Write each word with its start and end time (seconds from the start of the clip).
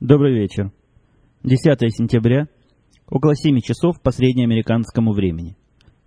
Добрый 0.00 0.32
вечер. 0.32 0.72
10 1.42 1.58
сентября, 1.94 2.48
около 3.06 3.36
7 3.36 3.60
часов 3.60 4.00
по 4.00 4.12
среднеамериканскому 4.12 5.12
времени. 5.12 5.58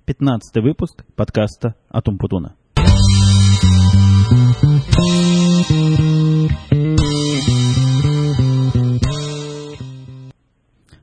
15 0.06 0.64
выпуск 0.64 1.06
подкаста 1.16 1.76
«Атум 1.90 2.18
Путуна». 2.18 2.56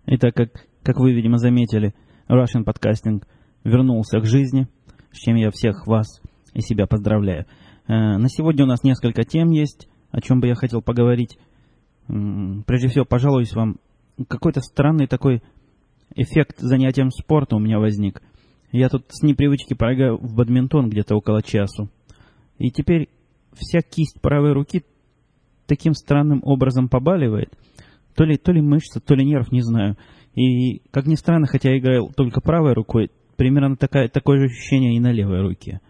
Итак, 0.07 0.35
как, 0.35 0.49
как 0.83 0.99
вы, 0.99 1.13
видимо, 1.13 1.39
заметили, 1.39 1.95
Russian 2.29 2.65
Podcasting 2.65 3.23
вернулся 3.63 4.19
к 4.19 4.27
жизни, 4.27 4.67
с 5.13 5.19
чем 5.19 5.37
я 5.37 5.53
всех 5.53 5.87
вас 5.87 6.21
и 6.55 6.61
себя 6.61 6.89
поздравляю. 6.89 7.47
Э, 7.87 8.19
на 8.19 8.29
сегодня 8.29 8.65
у 8.65 8.69
нас 8.69 8.83
несколько 8.83 9.23
тем 9.23 9.51
есть, 9.51 9.89
о 10.11 10.21
чем 10.21 10.41
бы 10.41 10.49
я 10.49 10.57
хотел 10.57 10.83
поговорить. 10.83 11.39
Прежде 12.67 12.89
всего, 12.89 13.05
пожалуюсь 13.05 13.53
вам, 13.53 13.77
какой-то 14.29 14.61
странный 14.61 15.07
такой 15.07 15.43
эффект 16.17 16.59
занятием 16.59 17.11
спорта 17.11 17.57
у 17.57 17.61
меня 17.61 17.79
возник. 17.79 18.21
Я 18.73 18.89
тут 18.89 19.05
с 19.09 19.23
непривычки 19.23 19.75
прыгаю 19.75 20.17
в 20.17 20.35
бадминтон 20.35 20.91
где-то 20.91 21.15
около 21.17 21.43
часу. 21.43 21.89
И 22.59 22.71
теперь 22.71 23.09
вся 23.53 23.81
кисть 23.81 24.21
правой 24.21 24.53
руки 24.53 24.85
таким 25.67 25.95
странным 25.95 26.41
образом 26.43 26.89
побаливает. 26.89 27.57
То 28.17 28.25
ли, 28.25 28.37
то 28.37 28.53
ли 28.53 28.61
мышца, 28.61 29.01
то 29.01 29.15
ли 29.15 29.25
нерв, 29.25 29.53
не 29.53 29.61
знаю. 29.61 29.97
И, 30.35 30.83
как 30.91 31.07
ни 31.07 31.15
странно, 31.15 31.47
хотя 31.47 31.71
я 31.71 31.79
играл 31.79 32.11
только 32.15 32.41
правой 32.41 32.75
рукой, 32.75 33.11
примерно 33.37 33.77
такая, 33.77 34.09
такое 34.09 34.39
же 34.39 34.47
ощущение 34.47 34.97
и 34.97 35.01
на 35.01 35.13
левой 35.13 35.43
руке. 35.43 35.81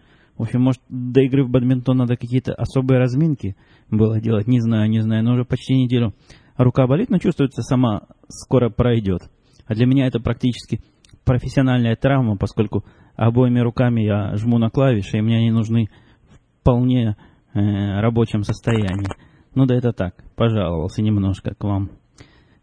В 0.41 0.45
общем, 0.45 0.61
может, 0.63 0.81
до 0.89 1.21
игры 1.21 1.45
в 1.45 1.51
бадминтон 1.51 1.97
надо 1.97 2.17
какие-то 2.17 2.55
особые 2.55 2.97
разминки 2.97 3.55
было 3.91 4.19
делать, 4.19 4.47
не 4.47 4.59
знаю, 4.59 4.89
не 4.89 4.99
знаю, 5.01 5.23
но 5.23 5.33
уже 5.33 5.45
почти 5.45 5.75
неделю 5.75 6.15
рука 6.57 6.87
болит, 6.87 7.11
но 7.11 7.19
чувствуется 7.19 7.61
сама, 7.61 8.07
скоро 8.27 8.71
пройдет. 8.71 9.21
А 9.67 9.75
для 9.75 9.85
меня 9.85 10.07
это 10.07 10.19
практически 10.19 10.81
профессиональная 11.25 11.95
травма, 11.95 12.37
поскольку 12.37 12.83
обоими 13.15 13.59
руками 13.59 14.01
я 14.01 14.35
жму 14.35 14.57
на 14.57 14.71
клавиши, 14.71 15.19
и 15.19 15.21
мне 15.21 15.37
они 15.37 15.51
нужны 15.51 15.89
в 16.27 16.61
вполне 16.61 17.17
э, 17.53 17.59
рабочем 17.99 18.41
состоянии. 18.41 19.09
Ну 19.53 19.67
да 19.67 19.75
это 19.75 19.93
так, 19.93 20.23
пожаловался 20.35 21.03
немножко 21.03 21.53
к 21.53 21.63
вам. 21.63 21.91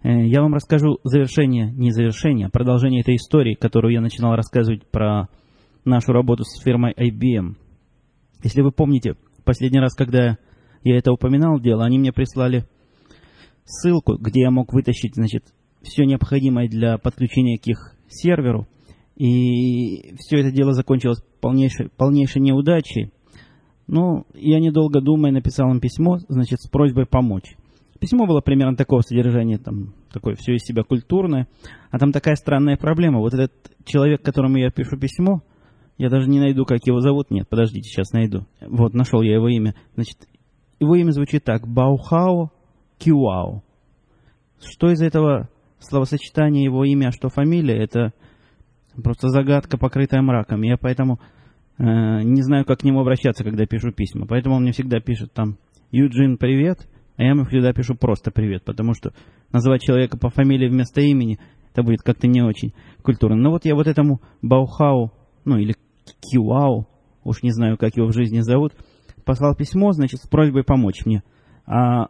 Э, 0.02 0.26
я 0.26 0.42
вам 0.42 0.52
расскажу 0.52 0.98
завершение, 1.04 1.70
не 1.70 1.92
завершение, 1.92 2.48
а 2.48 2.50
продолжение 2.50 3.02
этой 3.02 3.14
истории, 3.14 3.54
которую 3.54 3.94
я 3.94 4.00
начинал 4.00 4.34
рассказывать 4.34 4.84
про 4.90 5.28
нашу 5.84 6.12
работу 6.12 6.42
с 6.42 6.60
фирмой 6.60 6.92
IBM. 6.92 7.54
Если 8.42 8.62
вы 8.62 8.72
помните, 8.72 9.16
последний 9.44 9.80
раз, 9.80 9.94
когда 9.94 10.38
я 10.84 10.96
это 10.96 11.12
упоминал 11.12 11.60
дело, 11.60 11.84
они 11.84 11.98
мне 11.98 12.12
прислали 12.12 12.66
ссылку, 13.64 14.16
где 14.16 14.42
я 14.42 14.50
мог 14.50 14.72
вытащить, 14.72 15.14
значит, 15.14 15.44
все 15.82 16.04
необходимое 16.04 16.68
для 16.68 16.98
подключения 16.98 17.58
к 17.58 17.66
их 17.66 17.94
серверу. 18.08 18.66
И 19.16 20.14
все 20.18 20.38
это 20.40 20.52
дело 20.52 20.72
закончилось 20.72 21.22
полнейшей, 21.40 21.88
полнейшей 21.96 22.40
неудачей. 22.40 23.12
Ну, 23.86 24.26
я 24.34 24.60
недолго 24.60 25.00
думая 25.00 25.32
написал 25.32 25.70
им 25.70 25.80
письмо, 25.80 26.18
значит, 26.28 26.60
с 26.60 26.68
просьбой 26.68 27.06
помочь. 27.06 27.56
Письмо 27.98 28.26
было 28.26 28.40
примерно 28.40 28.76
такого 28.76 29.00
содержания, 29.00 29.58
там, 29.58 29.94
такое 30.12 30.36
все 30.36 30.54
из 30.54 30.62
себя 30.62 30.84
культурное. 30.84 31.48
А 31.90 31.98
там 31.98 32.12
такая 32.12 32.36
странная 32.36 32.76
проблема. 32.76 33.18
Вот 33.18 33.34
этот 33.34 33.52
человек, 33.84 34.22
которому 34.22 34.58
я 34.58 34.70
пишу 34.70 34.96
письмо, 34.98 35.42
я 35.98 36.10
даже 36.10 36.28
не 36.28 36.38
найду, 36.38 36.64
как 36.64 36.86
его 36.86 37.00
зовут. 37.00 37.30
Нет, 37.30 37.48
подождите, 37.48 37.88
сейчас 37.88 38.12
найду. 38.12 38.46
Вот, 38.60 38.94
нашел 38.94 39.20
я 39.20 39.34
его 39.34 39.48
имя. 39.48 39.74
Значит, 39.94 40.28
его 40.78 40.94
имя 40.94 41.10
звучит 41.10 41.44
так. 41.44 41.66
Баухао 41.66 42.50
Киуао. 42.98 43.62
Что 44.60 44.90
из 44.90 45.02
этого 45.02 45.48
словосочетания 45.80 46.64
его 46.64 46.84
имя, 46.84 47.08
а 47.08 47.12
что 47.12 47.28
фамилия, 47.28 47.82
это 47.82 48.12
просто 49.02 49.28
загадка, 49.28 49.76
покрытая 49.76 50.22
мраком. 50.22 50.62
Я 50.62 50.76
поэтому 50.76 51.20
э, 51.78 51.82
не 51.82 52.42
знаю, 52.42 52.64
как 52.64 52.80
к 52.80 52.84
нему 52.84 53.00
обращаться, 53.00 53.42
когда 53.42 53.66
пишу 53.66 53.90
письма. 53.90 54.26
Поэтому 54.26 54.56
он 54.56 54.62
мне 54.62 54.72
всегда 54.72 55.00
пишет 55.00 55.32
там 55.32 55.58
«Юджин, 55.90 56.36
привет», 56.36 56.88
а 57.16 57.24
я 57.24 57.30
ему 57.30 57.44
всегда 57.44 57.72
пишу 57.72 57.96
просто 57.96 58.30
«привет», 58.30 58.64
потому 58.64 58.94
что 58.94 59.12
называть 59.52 59.82
человека 59.82 60.16
по 60.16 60.30
фамилии 60.30 60.68
вместо 60.68 61.00
имени, 61.00 61.38
это 61.72 61.82
будет 61.82 62.02
как-то 62.02 62.28
не 62.28 62.42
очень 62.42 62.72
культурно. 63.02 63.36
Но 63.36 63.50
вот 63.50 63.64
я 63.64 63.74
вот 63.74 63.86
этому 63.86 64.20
Баухау, 64.42 65.12
ну 65.44 65.58
или 65.58 65.74
Киуау, 66.20 66.86
уж 67.24 67.42
не 67.42 67.50
знаю, 67.50 67.76
как 67.76 67.96
его 67.96 68.08
в 68.08 68.14
жизни 68.14 68.40
зовут, 68.40 68.74
послал 69.24 69.54
письмо, 69.54 69.92
значит, 69.92 70.20
с 70.20 70.28
просьбой 70.28 70.64
помочь 70.64 71.04
мне. 71.04 71.22
А 71.66 72.08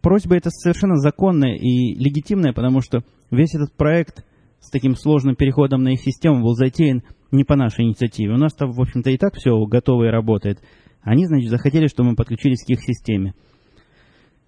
просьба 0.00 0.36
эта 0.36 0.50
совершенно 0.50 0.96
законная 0.96 1.56
и 1.56 1.94
легитимная, 1.94 2.52
потому 2.52 2.80
что 2.80 3.04
весь 3.30 3.54
этот 3.54 3.72
проект 3.76 4.24
с 4.60 4.70
таким 4.70 4.94
сложным 4.94 5.36
переходом 5.36 5.82
на 5.82 5.94
их 5.94 6.00
систему 6.00 6.42
был 6.42 6.54
затеян 6.54 7.02
не 7.32 7.44
по 7.44 7.56
нашей 7.56 7.84
инициативе. 7.84 8.34
У 8.34 8.38
нас 8.38 8.54
там, 8.54 8.70
в 8.72 8.80
общем-то, 8.80 9.10
и 9.10 9.16
так 9.16 9.34
все 9.34 9.58
готово 9.66 10.04
и 10.04 10.10
работает. 10.10 10.60
Они, 11.02 11.26
значит, 11.26 11.50
захотели, 11.50 11.88
чтобы 11.88 12.10
мы 12.10 12.16
подключились 12.16 12.64
к 12.64 12.70
их 12.70 12.80
системе. 12.80 13.34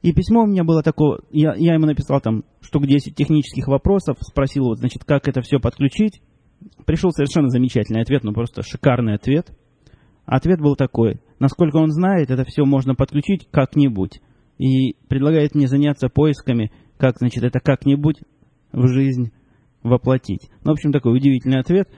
И 0.03 0.13
письмо 0.13 0.43
у 0.43 0.47
меня 0.47 0.65
было 0.65 0.83
такое, 0.83 1.21
я, 1.31 1.55
я 1.55 1.75
ему 1.75 1.87
написал 1.87 2.21
там 2.21 2.45
штук 2.61 2.87
10 2.87 3.15
технических 3.17 3.67
вопросов, 3.69 4.19
спросил, 4.21 4.65
вот, 4.65 4.79
значит, 4.79 5.03
как 5.05 5.29
это 5.29 5.41
все 5.41 5.59
подключить. 5.59 6.21
Пришел 6.87 7.11
совершенно 7.11 7.49
замечательный 7.49 8.03
ответ, 8.03 8.25
ну 8.25 8.33
просто 8.33 8.63
шикарный 8.63 9.15
ответ. 9.15 9.57
Ответ 10.27 10.61
был 10.61 10.77
такой, 10.77 11.21
насколько 11.39 11.77
он 11.77 11.91
знает, 11.91 12.31
это 12.31 12.45
все 12.45 12.65
можно 12.65 12.95
подключить 12.95 13.49
как-нибудь 13.51 14.21
и 14.59 14.95
предлагает 15.09 15.55
мне 15.55 15.67
заняться 15.67 16.09
поисками, 16.09 16.73
как, 16.97 17.19
значит, 17.19 17.43
это 17.43 17.61
как-нибудь 17.61 18.23
в 18.73 18.87
жизнь 18.89 19.33
воплотить. 19.83 20.49
Ну, 20.65 20.71
в 20.71 20.75
общем, 20.75 20.93
такой 20.93 21.17
удивительный 21.17 21.61
ответ. 21.61 21.89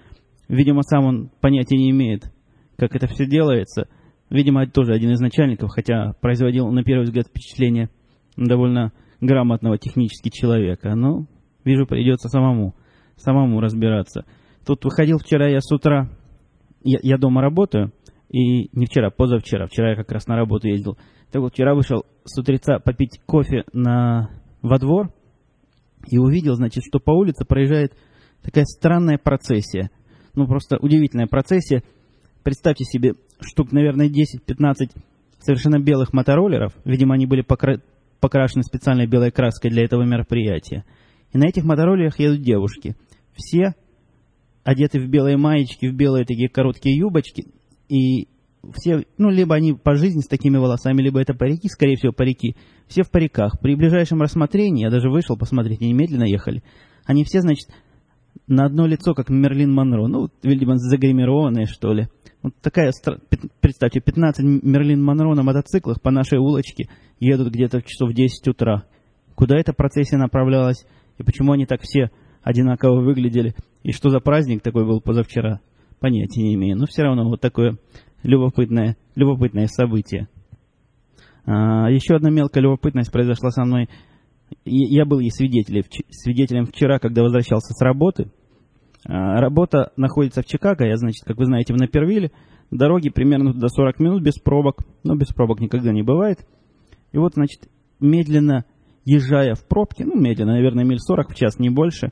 Видимо, 0.48 0.82
сам 0.82 1.04
он 1.04 1.30
понятия 1.40 1.76
не 1.76 1.90
имеет, 1.90 2.32
как 2.76 2.94
это 2.94 3.06
все 3.06 3.26
делается. 3.26 3.88
Видимо, 4.30 4.66
тоже 4.66 4.92
один 4.92 5.10
из 5.12 5.20
начальников, 5.20 5.70
хотя 5.70 6.14
производил, 6.20 6.68
на 6.70 6.82
первый 6.82 7.04
взгляд, 7.04 7.28
впечатление 7.28 7.90
довольно 8.36 8.92
грамотного 9.20 9.78
технически 9.78 10.30
человека. 10.30 10.94
Но, 10.94 11.26
вижу, 11.64 11.86
придется 11.86 12.28
самому, 12.28 12.74
самому 13.16 13.60
разбираться. 13.60 14.24
Тут 14.66 14.84
выходил 14.84 15.18
вчера 15.18 15.48
я 15.48 15.60
с 15.60 15.70
утра, 15.72 16.10
я, 16.82 16.98
я 17.00 17.18
дома 17.18 17.40
работаю, 17.40 17.92
и 18.28 18.68
не 18.76 18.86
вчера, 18.86 19.10
позавчера, 19.10 19.68
вчера 19.68 19.90
я 19.90 19.96
как 19.96 20.10
раз 20.10 20.26
на 20.26 20.34
работу 20.34 20.66
ездил. 20.66 20.98
Так 21.30 21.40
вот, 21.40 21.52
вчера 21.52 21.74
вышел 21.74 22.04
с 22.24 22.36
утреца 22.36 22.80
попить 22.80 23.20
кофе 23.26 23.62
на, 23.72 24.28
во 24.62 24.78
двор 24.80 25.12
и 26.08 26.18
увидел, 26.18 26.56
значит, 26.56 26.82
что 26.84 26.98
по 26.98 27.12
улице 27.12 27.44
проезжает 27.44 27.92
такая 28.42 28.64
странная 28.64 29.18
процессия. 29.18 29.90
Ну, 30.34 30.48
просто 30.48 30.78
удивительная 30.80 31.28
процессия. 31.28 31.84
Представьте 32.42 32.84
себе, 32.84 33.12
штук, 33.40 33.70
наверное, 33.70 34.08
10-15 34.08 34.90
совершенно 35.38 35.78
белых 35.78 36.12
мотороллеров. 36.12 36.72
Видимо, 36.84 37.14
они 37.14 37.26
были 37.26 37.42
покра... 37.42 37.80
покрашены 38.18 38.64
специальной 38.64 39.06
белой 39.06 39.30
краской 39.30 39.70
для 39.70 39.84
этого 39.84 40.02
мероприятия. 40.02 40.84
И 41.32 41.38
на 41.38 41.46
этих 41.46 41.62
мотороллерах 41.62 42.18
едут 42.18 42.42
девушки. 42.42 42.96
Все 43.34 43.74
одеты 44.66 44.98
в 45.00 45.08
белые 45.08 45.36
маечки, 45.36 45.86
в 45.86 45.94
белые 45.94 46.26
такие 46.26 46.48
короткие 46.48 46.98
юбочки. 46.98 47.46
И 47.88 48.26
все, 48.74 49.04
ну, 49.16 49.30
либо 49.30 49.54
они 49.54 49.74
по 49.74 49.94
жизни 49.94 50.20
с 50.20 50.26
такими 50.26 50.58
волосами, 50.58 51.00
либо 51.00 51.20
это 51.20 51.34
парики, 51.34 51.68
скорее 51.68 51.96
всего, 51.96 52.12
парики. 52.12 52.56
Все 52.88 53.04
в 53.04 53.10
париках. 53.10 53.60
При 53.60 53.76
ближайшем 53.76 54.20
рассмотрении, 54.20 54.82
я 54.82 54.90
даже 54.90 55.08
вышел 55.08 55.38
посмотреть, 55.38 55.80
они 55.82 55.92
медленно 55.92 56.24
ехали. 56.24 56.64
Они 57.04 57.22
все, 57.22 57.42
значит, 57.42 57.68
на 58.48 58.66
одно 58.66 58.86
лицо, 58.86 59.14
как 59.14 59.30
Мерлин 59.30 59.72
Монро. 59.72 60.08
Ну, 60.08 60.30
видимо, 60.42 60.76
загримированные, 60.76 61.66
что 61.66 61.92
ли. 61.92 62.08
Вот 62.42 62.54
такая, 62.60 62.90
представьте, 63.60 64.00
15 64.00 64.44
Мерлин 64.64 65.02
Монро 65.02 65.32
на 65.36 65.44
мотоциклах 65.44 66.02
по 66.02 66.10
нашей 66.10 66.38
улочке 66.38 66.88
едут 67.20 67.52
где-то 67.52 67.78
в 67.78 67.84
часов 67.84 68.12
10 68.12 68.48
утра. 68.48 68.84
Куда 69.36 69.56
эта 69.56 69.72
процессия 69.72 70.16
направлялась? 70.16 70.84
И 71.18 71.22
почему 71.22 71.52
они 71.52 71.66
так 71.66 71.82
все 71.82 72.10
одинаково 72.42 73.00
выглядели? 73.00 73.54
И 73.86 73.92
что 73.92 74.10
за 74.10 74.18
праздник 74.18 74.62
такой 74.62 74.84
был 74.84 75.00
позавчера? 75.00 75.60
Понятия 76.00 76.42
не 76.42 76.54
имею. 76.54 76.76
Но 76.76 76.86
все 76.86 77.02
равно 77.02 77.22
вот 77.28 77.40
такое 77.40 77.78
любопытное, 78.24 78.96
любопытное 79.14 79.68
событие. 79.68 80.26
А, 81.44 81.88
еще 81.88 82.16
одна 82.16 82.30
мелкая 82.30 82.64
любопытность 82.64 83.12
произошла 83.12 83.50
со 83.50 83.64
мной. 83.64 83.88
Я 84.64 85.04
был 85.04 85.20
и 85.20 85.30
свидетелем, 85.30 85.84
свидетелем 86.10 86.66
вчера, 86.66 86.98
когда 86.98 87.22
возвращался 87.22 87.74
с 87.74 87.80
работы. 87.80 88.32
А, 89.04 89.40
работа 89.40 89.92
находится 89.96 90.42
в 90.42 90.46
Чикаго, 90.46 90.84
я, 90.84 90.96
значит, 90.96 91.24
как 91.24 91.36
вы 91.36 91.44
знаете, 91.44 91.72
в 91.72 91.76
Напервилле. 91.76 92.32
Дороги 92.72 93.08
примерно 93.08 93.54
до 93.54 93.68
40 93.68 94.00
минут 94.00 94.20
без 94.20 94.34
пробок, 94.40 94.78
но 95.04 95.14
без 95.14 95.28
пробок 95.28 95.60
никогда 95.60 95.92
не 95.92 96.02
бывает. 96.02 96.44
И 97.12 97.18
вот, 97.18 97.34
значит, 97.34 97.68
медленно 98.00 98.64
езжая 99.04 99.54
в 99.54 99.64
пробке, 99.64 100.04
ну, 100.04 100.20
медленно, 100.20 100.54
наверное, 100.54 100.82
миль 100.82 100.98
40 100.98 101.30
в 101.30 101.36
час, 101.36 101.60
не 101.60 101.70
больше, 101.70 102.10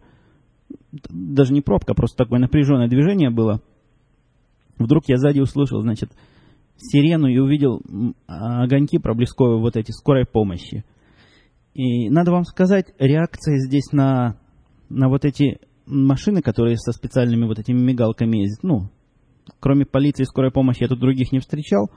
даже 1.09 1.53
не 1.53 1.61
пробка, 1.61 1.95
просто 1.95 2.25
такое 2.25 2.41
напряженное 2.41 2.89
движение 2.89 3.31
было– 3.31 3.61
Вдруг 4.79 5.05
я 5.07 5.17
сзади 5.17 5.41
услышал, 5.41 5.81
значит, 5.83 6.11
сирену 6.77 7.29
и 7.29 7.39
увидел 7.39 7.81
огоньки 8.27 8.99
проблесковые 8.99 9.61
вот 9.61 9.77
эти 9.77 9.93
скорой 9.93 10.27
помощи. 10.27 10.85
И 11.75 12.09
надо 12.11 12.33
вам 12.33 12.45
сказать, 12.45 12.93
реакция 12.99 13.59
здесь 13.59 13.93
на, 13.93 14.37
на 14.89 15.09
вот 15.09 15.25
эти 15.25 15.59
машины, 15.87 16.41
которые 16.41 16.77
со 16.77 16.93
специальными 16.93 17.47
вот 17.47 17.59
этими 17.59 17.81
мигалками 17.81 18.39
ездят, 18.39 18.63
ну, 18.63 18.91
кроме 19.61 19.85
полиции 19.85 20.23
и 20.23 20.27
скорой 20.27 20.51
помощи 20.51 20.83
я 20.83 20.89
тут 20.89 21.01
других 21.01 21.33
не 21.33 21.41
встречал, 21.41 21.91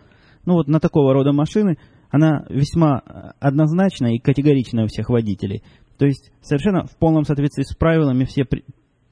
ну 0.46 0.54
вот 0.54 0.68
на 0.68 0.80
такого 0.80 1.14
рода 1.14 1.32
машины, 1.32 1.78
она 2.10 2.46
весьма 2.50 3.00
однозначная 3.40 4.14
и 4.14 4.20
категоричная 4.20 4.86
у 4.86 4.88
всех 4.88 5.10
водителей. 5.10 5.64
То 5.98 6.06
есть 6.06 6.32
совершенно 6.42 6.86
в 6.86 6.96
полном 6.98 7.24
соответствии 7.24 7.64
с 7.64 7.76
правилами 7.76 8.26
все. 8.26 8.46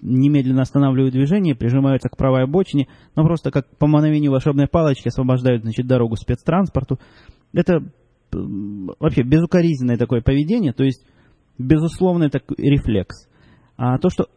Немедленно 0.06 0.62
останавливают 0.62 1.14
движение, 1.14 1.56
прижимаются 1.56 2.10
к 2.10 2.18
правой 2.18 2.44
обочине, 2.44 2.88
но 3.16 3.24
просто 3.24 3.52
как 3.52 3.66
по 3.78 3.88
мановению 3.88 4.32
волшебной 4.32 4.68
палочки 4.68 5.08
освобождают 5.08 5.64
значит, 5.64 5.88
дорогу 5.88 6.16
спецтранспорту. 6.16 7.00
Это 7.54 7.84
вообще 8.32 9.24
безукоризненное 9.24 9.98
такое 9.98 10.22
поведение, 10.22 10.74
то 10.74 10.84
есть 10.84 11.06
безусловный 11.58 12.30
такой 12.30 12.58
рефлекс. 12.58 13.28
А 13.78 13.98
то, 13.98 14.10
что... 14.10 14.28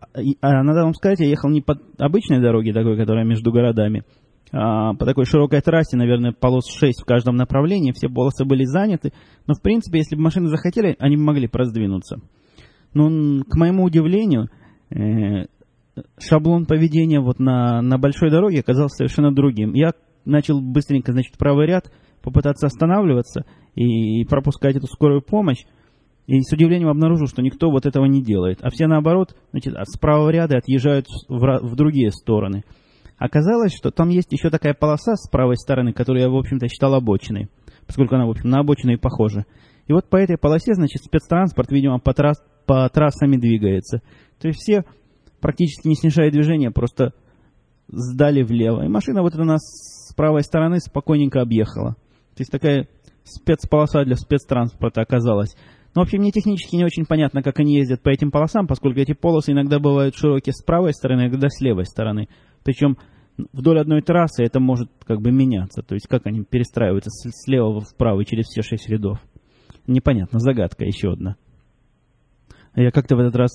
А, 0.41 0.62
надо 0.62 0.82
вам 0.82 0.94
сказать, 0.94 1.20
я 1.20 1.29
ехал 1.29 1.49
не 1.49 1.61
по 1.61 1.79
обычной 1.99 2.41
дороге 2.41 2.73
такой, 2.73 2.97
которая 2.97 3.25
между 3.25 3.53
городами, 3.53 4.05
а 4.53 4.94
по 4.94 5.05
такой 5.05 5.26
широкой 5.26 5.61
трассе, 5.61 5.97
наверное, 5.97 6.32
полос 6.32 6.69
6 6.69 7.03
в 7.03 7.05
каждом 7.05 7.37
направлении, 7.37 7.93
все 7.93 8.09
полосы 8.09 8.44
были 8.44 8.65
заняты, 8.65 9.12
но, 9.47 9.55
в 9.55 9.62
принципе, 9.62 9.99
если 9.99 10.17
бы 10.17 10.23
машины 10.23 10.49
захотели, 10.49 10.97
они 10.99 11.17
бы 11.17 11.23
могли 11.23 11.47
продвинуться. 11.47 12.20
Но, 12.94 13.44
к 13.44 13.55
моему 13.56 13.85
удивлению, 13.85 14.49
э, 14.91 15.47
шаблон 16.19 16.67
поведения 16.67 17.21
вот 17.21 17.39
на, 17.39 17.83
на 17.83 17.99
большой 17.99 18.31
дороге 18.31 18.61
оказался 18.61 18.97
совершенно 18.97 19.35
другим. 19.35 19.75
Я 19.75 19.93
начал 20.25 20.61
быстренько, 20.61 21.12
значит, 21.12 21.37
правый 21.39 21.67
ряд 21.67 21.91
попытаться 22.23 22.67
останавливаться 22.67 23.47
и 23.75 24.25
пропускать 24.25 24.77
эту 24.77 24.87
скорую 24.87 25.23
помощь, 25.23 25.65
и 26.27 26.41
с 26.43 26.53
удивлением 26.53 26.89
обнаружил, 26.89 27.27
что 27.27 27.43
никто 27.43 27.71
вот 27.71 27.87
этого 27.87 28.05
не 28.05 28.23
делает. 28.23 28.59
А 28.61 28.71
все 28.71 28.87
наоборот, 28.87 29.35
значит, 29.53 29.75
с 29.75 29.99
правого 29.99 30.29
ряда 30.31 30.59
отъезжают 30.59 31.06
в, 31.29 31.61
в 31.62 31.75
другие 31.75 32.11
стороны. 32.11 32.65
Оказалось, 33.17 33.75
что 33.75 33.91
там 33.91 34.11
есть 34.11 34.31
еще 34.31 34.51
такая 34.51 34.75
полоса 34.75 35.17
с 35.17 35.29
правой 35.29 35.56
стороны, 35.56 35.93
которую 35.93 36.23
я, 36.23 36.29
в 36.29 36.37
общем-то, 36.37 36.69
считал 36.69 36.94
обочиной, 36.94 37.49
поскольку 37.87 38.15
она, 38.15 38.27
в 38.27 38.31
общем, 38.31 38.51
на 38.51 38.61
обочину 38.61 38.93
и 38.93 38.97
похожа. 38.97 39.47
И 39.87 39.93
вот 39.93 40.09
по 40.09 40.17
этой 40.17 40.37
полосе, 40.37 40.75
значит, 40.75 41.03
спецтранспорт, 41.03 41.73
видимо, 41.73 41.99
по, 41.99 42.12
трасс, 42.12 42.43
по 42.67 42.89
трассами 42.91 43.37
двигается. 43.37 44.03
То 44.39 44.49
есть 44.49 44.61
все, 44.61 44.85
практически 45.40 45.88
не 45.88 45.94
снижая 45.94 46.31
движение, 46.31 46.70
просто 46.70 47.12
сдали 47.88 48.43
влево. 48.43 48.85
И 48.85 48.88
машина 48.88 49.23
вот 49.23 49.35
эта 49.35 49.44
нас 49.44 49.61
с 49.62 50.14
правой 50.14 50.43
стороны 50.43 50.79
спокойненько 50.79 51.40
объехала. 51.40 51.94
То 52.35 52.40
есть 52.40 52.50
такая 52.50 52.88
спецполоса 53.25 54.05
для 54.05 54.17
спецтранспорта 54.17 55.00
оказалась. 55.02 55.56
Но, 55.94 56.02
в 56.02 56.05
общем, 56.05 56.20
мне 56.20 56.31
технически 56.31 56.76
не 56.76 56.85
очень 56.85 57.06
понятно, 57.06 57.43
как 57.43 57.58
они 57.58 57.76
ездят 57.76 58.02
по 58.02 58.11
этим 58.11 58.31
полосам, 58.31 58.67
поскольку 58.67 59.00
эти 59.00 59.14
полосы 59.14 59.52
иногда 59.52 59.79
бывают 59.79 60.14
широкие 60.14 60.52
с 60.52 60.62
правой 60.62 60.93
стороны, 60.93 61.23
иногда 61.23 61.49
с 61.49 61.61
левой 61.61 61.87
стороны. 61.87 62.29
Причем 62.62 62.99
вдоль 63.52 63.81
одной 63.81 64.02
трассы 64.02 64.44
это 64.44 64.61
может 64.61 64.91
как 65.05 65.20
бы 65.20 65.32
меняться. 65.32 65.82
То 65.82 65.94
есть 65.94 66.06
как 66.06 66.26
они 66.26 66.44
перестраиваются 66.44 67.11
с 67.11 67.49
левого 67.49 67.81
вправо 67.81 68.25
через 68.25 68.46
все 68.46 68.62
шесть 68.62 68.88
рядов. 68.88 69.19
Непонятно, 69.87 70.38
загадка 70.38 70.84
еще 70.84 71.12
одна. 71.12 71.37
Я 72.75 72.91
как-то 72.91 73.17
в 73.17 73.20
этот 73.20 73.34
раз 73.34 73.50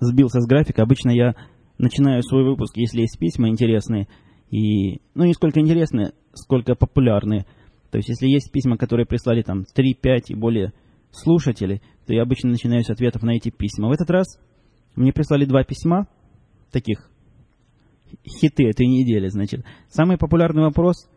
сбился 0.00 0.40
с 0.40 0.46
графика. 0.46 0.82
Обычно 0.82 1.10
я 1.10 1.34
начинаю 1.78 2.22
свой 2.22 2.44
выпуск, 2.44 2.76
если 2.76 3.00
есть 3.02 3.18
письма 3.18 3.48
интересные, 3.48 4.08
и, 4.50 5.00
ну, 5.14 5.24
не 5.24 5.34
сколько 5.34 5.60
интересные, 5.60 6.12
сколько 6.32 6.74
популярные. 6.74 7.46
То 7.90 7.98
есть, 7.98 8.08
если 8.08 8.26
есть 8.26 8.50
письма, 8.50 8.76
которые 8.76 9.06
прислали 9.06 9.42
там 9.42 9.64
3, 9.64 9.94
5 9.94 10.30
и 10.30 10.34
более 10.34 10.72
слушателей, 11.10 11.82
то 12.06 12.12
я 12.12 12.22
обычно 12.22 12.50
начинаю 12.50 12.82
с 12.82 12.90
ответов 12.90 13.22
на 13.22 13.36
эти 13.36 13.50
письма. 13.50 13.88
В 13.88 13.92
этот 13.92 14.10
раз 14.10 14.38
мне 14.94 15.12
прислали 15.12 15.44
два 15.44 15.64
письма, 15.64 16.06
таких 16.72 17.10
хиты 18.26 18.68
этой 18.68 18.86
недели, 18.86 19.28
значит. 19.28 19.64
Самый 19.88 20.18
популярный 20.18 20.62
вопрос 20.62 21.08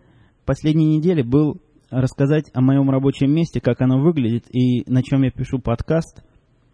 последней 0.45 0.98
недели 0.98 1.22
был 1.22 1.62
рассказать 1.89 2.50
о 2.54 2.62
моем 2.62 2.89
рабочем 2.89 3.31
месте, 3.31 3.60
как 3.60 3.81
оно 3.81 4.01
выглядит 4.01 4.45
и 4.54 4.89
на 4.89 5.04
чем 5.04 5.24
я 5.24 5.31
пишу 5.31 5.60
подкаст, 5.60 6.24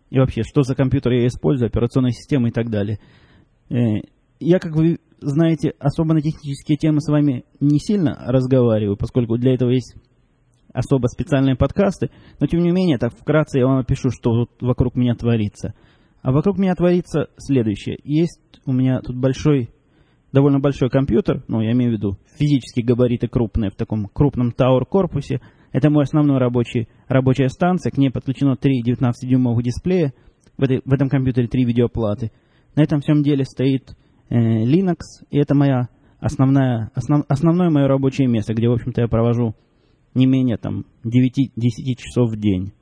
и 0.09 0.19
вообще, 0.19 0.44
что 0.44 0.63
за 0.63 0.75
компьютер 0.75 1.13
я 1.13 1.27
использую, 1.27 1.68
операционная 1.68 2.12
система 2.12 2.50
и 2.50 2.51
так 2.51 2.69
далее. 2.69 3.00
Э, 3.69 4.01
я, 4.39 4.59
как 4.59 4.75
вы 4.75 5.00
знаете, 5.19 5.74
особо 5.80 6.13
на 6.13 6.21
технические 6.21 6.77
темы 6.77 7.01
с 7.01 7.09
вами 7.09 7.44
не 7.59 7.80
сильно 7.80 8.15
разговариваю, 8.27 8.98
поскольку 8.98 9.38
для 9.38 9.54
этого 9.54 9.71
есть 9.71 9.95
особо 10.74 11.07
специальные 11.07 11.56
подкасты, 11.56 12.12
но 12.39 12.48
тем 12.48 12.62
не 12.62 12.71
менее, 12.71 12.98
так 12.98 13.13
вкратце 13.13 13.59
я 13.59 13.65
вам 13.65 13.80
опишу, 13.80 14.12
что 14.12 14.45
тут 14.45 14.51
вокруг 14.62 14.95
меня 14.95 15.15
творится. 15.15 15.74
А 16.21 16.31
вокруг 16.31 16.57
меня 16.57 16.75
творится 16.75 17.30
следующее. 17.38 17.98
Есть 18.03 18.42
у 18.65 18.74
меня 18.74 19.00
тут 19.01 19.15
большой, 19.15 19.69
довольно 20.31 20.60
большой 20.60 20.89
компьютер, 20.89 21.44
ну, 21.48 21.62
я 21.62 21.71
имею 21.71 21.92
в 21.92 21.94
виду 21.94 22.18
физические 22.38 22.86
габариты 22.86 23.27
крупные, 23.27 23.71
в 23.71 23.75
таком 23.75 24.07
крупном 24.07 24.50
Tower-корпусе. 24.50 25.42
Это 25.71 25.89
мой 25.89 26.03
основной 26.03 26.37
рабочий, 26.37 26.87
рабочая 27.07 27.49
станция, 27.49 27.91
к 27.91 27.97
ней 27.97 28.09
подключено 28.09 28.55
три 28.55 28.81
19-дюймовых 28.83 29.61
дисплея, 29.61 30.13
в, 30.57 30.63
этой, 30.63 30.81
в 30.83 30.93
этом 30.93 31.09
компьютере 31.09 31.47
три 31.47 31.65
видеоплаты. 31.65 32.31
На 32.75 32.81
этом 32.83 33.01
всем 33.01 33.23
деле 33.23 33.45
стоит 33.45 33.95
э, 34.29 34.35
Linux, 34.35 34.99
и 35.29 35.37
это 35.37 35.55
моя 35.55 35.89
основная, 36.19 36.91
основ, 36.95 37.23
основное 37.27 37.69
мое 37.69 37.87
рабочее 37.87 38.27
место, 38.27 38.53
где, 38.53 38.67
в 38.67 38.73
общем-то, 38.73 39.01
я 39.01 39.07
провожу 39.07 39.55
не 40.13 40.25
менее 40.25 40.57
там 40.57 40.85
9-10 41.05 41.51
часов 41.97 42.31
в 42.31 42.39
день. 42.39 42.73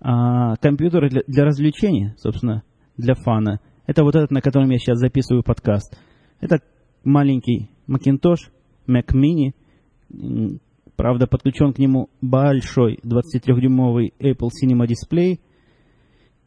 А 0.00 0.56
компьютеры 0.56 1.10
для, 1.10 1.22
для 1.26 1.44
развлечений, 1.44 2.14
собственно, 2.16 2.62
для 2.96 3.14
фана, 3.14 3.60
это 3.86 4.02
вот 4.02 4.14
этот, 4.16 4.30
на 4.30 4.40
котором 4.40 4.70
я 4.70 4.78
сейчас 4.78 4.98
записываю 4.98 5.42
подкаст. 5.42 5.98
Это 6.40 6.60
маленький 7.04 7.70
Macintosh, 7.86 8.50
Mac 8.86 9.14
Mini, 9.14 9.52
правда, 10.96 11.26
подключен 11.26 11.72
к 11.72 11.78
нему 11.78 12.08
большой 12.20 12.98
23-дюймовый 13.04 14.12
Apple 14.20 14.48
Cinema 14.50 14.86
Display. 14.86 15.40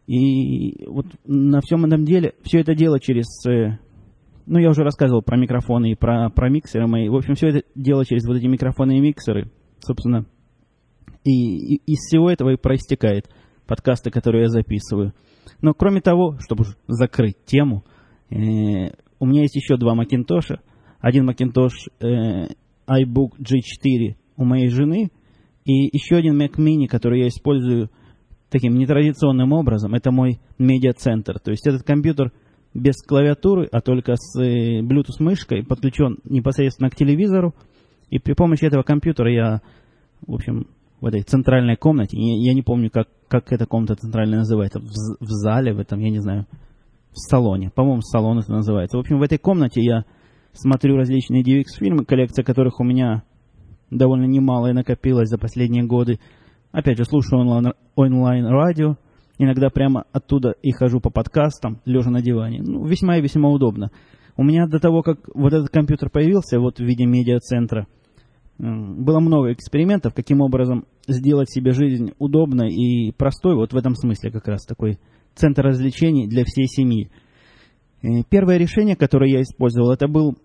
И 0.08 0.86
вот 0.88 1.06
на 1.26 1.60
всем 1.62 1.86
этом 1.86 2.06
деле, 2.06 2.34
все 2.44 2.60
это 2.62 2.76
дело 2.76 3.00
через... 3.00 3.26
Э, 3.46 3.78
ну, 4.46 4.60
я 4.60 4.70
уже 4.70 4.84
рассказывал 4.84 5.22
про 5.22 5.38
микрофоны 5.38 5.92
и 5.92 5.96
про, 5.96 6.30
про 6.30 6.50
миксеры 6.50 6.88
мои. 6.88 7.10
В 7.10 7.16
общем, 7.16 7.36
все 7.36 7.50
это 7.50 7.64
дело 7.76 8.06
через 8.06 8.26
вот 8.26 8.38
эти 8.38 8.46
микрофоны 8.46 8.98
и 8.98 9.02
миксеры 9.02 9.52
собственно, 9.88 10.26
и, 11.24 11.76
и 11.76 11.82
из 11.86 12.00
всего 12.00 12.30
этого 12.30 12.52
и 12.52 12.58
проистекает 12.58 13.30
подкасты, 13.66 14.12
которые 14.12 14.44
я 14.44 14.50
записываю. 14.50 15.14
Но 15.62 15.74
кроме 15.74 16.02
того, 16.02 16.38
чтобы 16.40 16.66
закрыть 16.88 17.38
тему, 17.46 17.84
э, 18.30 18.36
у 19.20 19.26
меня 19.26 19.42
есть 19.42 19.56
еще 19.56 19.78
два 19.78 19.96
Макинтоша. 19.96 20.62
Один 21.00 21.30
Macintosh 21.30 21.90
э, 22.00 22.48
iBook 22.88 23.38
G4 23.40 24.16
у 24.38 24.46
моей 24.46 24.70
жены 24.70 25.12
и 25.66 25.90
еще 25.92 26.16
один 26.16 26.42
Mac 26.42 26.58
Mini, 26.58 26.88
который 26.88 27.22
я 27.22 27.28
использую 27.28 27.90
таким 28.50 28.76
нетрадиционным 28.76 29.52
образом. 29.52 29.94
Это 29.94 30.12
мой 30.12 30.40
медиа-центр. 30.58 31.40
То 31.40 31.52
есть 31.52 31.68
этот 31.68 31.84
компьютер 31.84 32.32
без 32.74 32.96
клавиатуры, 33.06 33.68
а 33.72 33.82
только 33.82 34.16
с 34.16 34.40
э, 34.40 34.82
Bluetooth 34.82 35.20
мышкой 35.20 35.66
подключен 35.66 36.20
непосредственно 36.24 36.90
к 36.90 36.96
телевизору– 36.96 37.54
и 38.10 38.20
при 38.20 38.34
помощи 38.34 38.66
этого 38.66 38.84
компьютера 38.84 39.32
я, 39.32 39.62
в 40.26 40.34
общем, 40.34 40.68
в 41.02 41.06
этой 41.06 41.22
центральной 41.22 41.76
комнате, 41.76 42.18
я 42.18 42.54
не 42.54 42.62
помню, 42.62 42.90
как, 42.90 43.08
как 43.28 43.52
эта 43.52 43.66
комната 43.66 43.96
центральная 43.96 44.40
называется, 44.40 44.80
в, 44.80 44.86
в 44.86 45.30
зале, 45.30 45.74
в 45.74 45.80
этом, 45.80 46.00
я 46.00 46.10
не 46.10 46.20
знаю, 46.20 46.48
в 47.12 47.18
салоне, 47.18 47.70
по-моему, 47.70 48.02
салон 48.02 48.40
это 48.40 48.52
называется. 48.52 48.98
В 48.98 49.02
общем, 49.02 49.20
в 49.20 49.24
этой 49.24 49.38
комнате 49.38 49.82
я 49.82 50.06
смотрю 50.54 50.96
различные 50.96 51.44
DVX-фильмы, 51.44 52.06
коллекция 52.06 52.44
которых 52.44 52.80
у 52.80 52.84
меня 52.84 53.24
довольно 53.90 54.26
немалая 54.26 54.74
накопилась 54.74 55.30
за 55.30 55.38
последние 55.38 55.84
годы. 55.84 56.20
Опять 56.72 56.98
же, 56.98 57.06
слушаю 57.06 57.42
онлайн, 57.42 57.74
онлайн-радио, 57.96 58.98
иногда 59.38 59.70
прямо 59.70 60.06
оттуда 60.12 60.56
и 60.62 60.72
хожу 60.72 61.00
по 61.00 61.10
подкастам, 61.10 61.80
лежа 61.86 62.10
на 62.10 62.22
диване. 62.22 62.62
Ну, 62.62 62.86
весьма 62.86 63.18
и 63.18 63.22
весьма 63.22 63.50
удобно. 63.50 63.92
У 64.36 64.44
меня 64.44 64.68
до 64.68 64.80
того, 64.80 65.02
как 65.02 65.20
вот 65.34 65.54
этот 65.54 65.70
компьютер 65.70 66.10
появился, 66.10 66.60
вот 66.60 66.78
в 66.78 66.84
виде 66.84 67.06
медиацентра, 67.06 67.88
было 68.60 69.20
много 69.20 69.54
экспериментов, 69.54 70.14
каким 70.14 70.42
образом 70.42 70.86
сделать 71.08 71.52
себе 71.52 71.74
жизнь 71.74 72.14
удобной 72.18 72.74
и 72.74 73.12
простой, 73.12 73.56
вот 73.56 73.74
в 73.74 73.78
этом 73.78 73.96
смысле 73.96 74.32
как 74.32 74.48
раз 74.48 74.66
такой 74.66 75.00
центр 75.36 75.64
развлечений 75.64 76.28
для 76.28 76.44
всей 76.44 76.66
семьи. 76.66 77.12
Э, 78.02 78.24
первое 78.30 78.58
решение, 78.58 78.96
которое 78.96 79.32
я 79.32 79.42
использовал, 79.42 79.92
это 79.92 80.08
был 80.08 80.38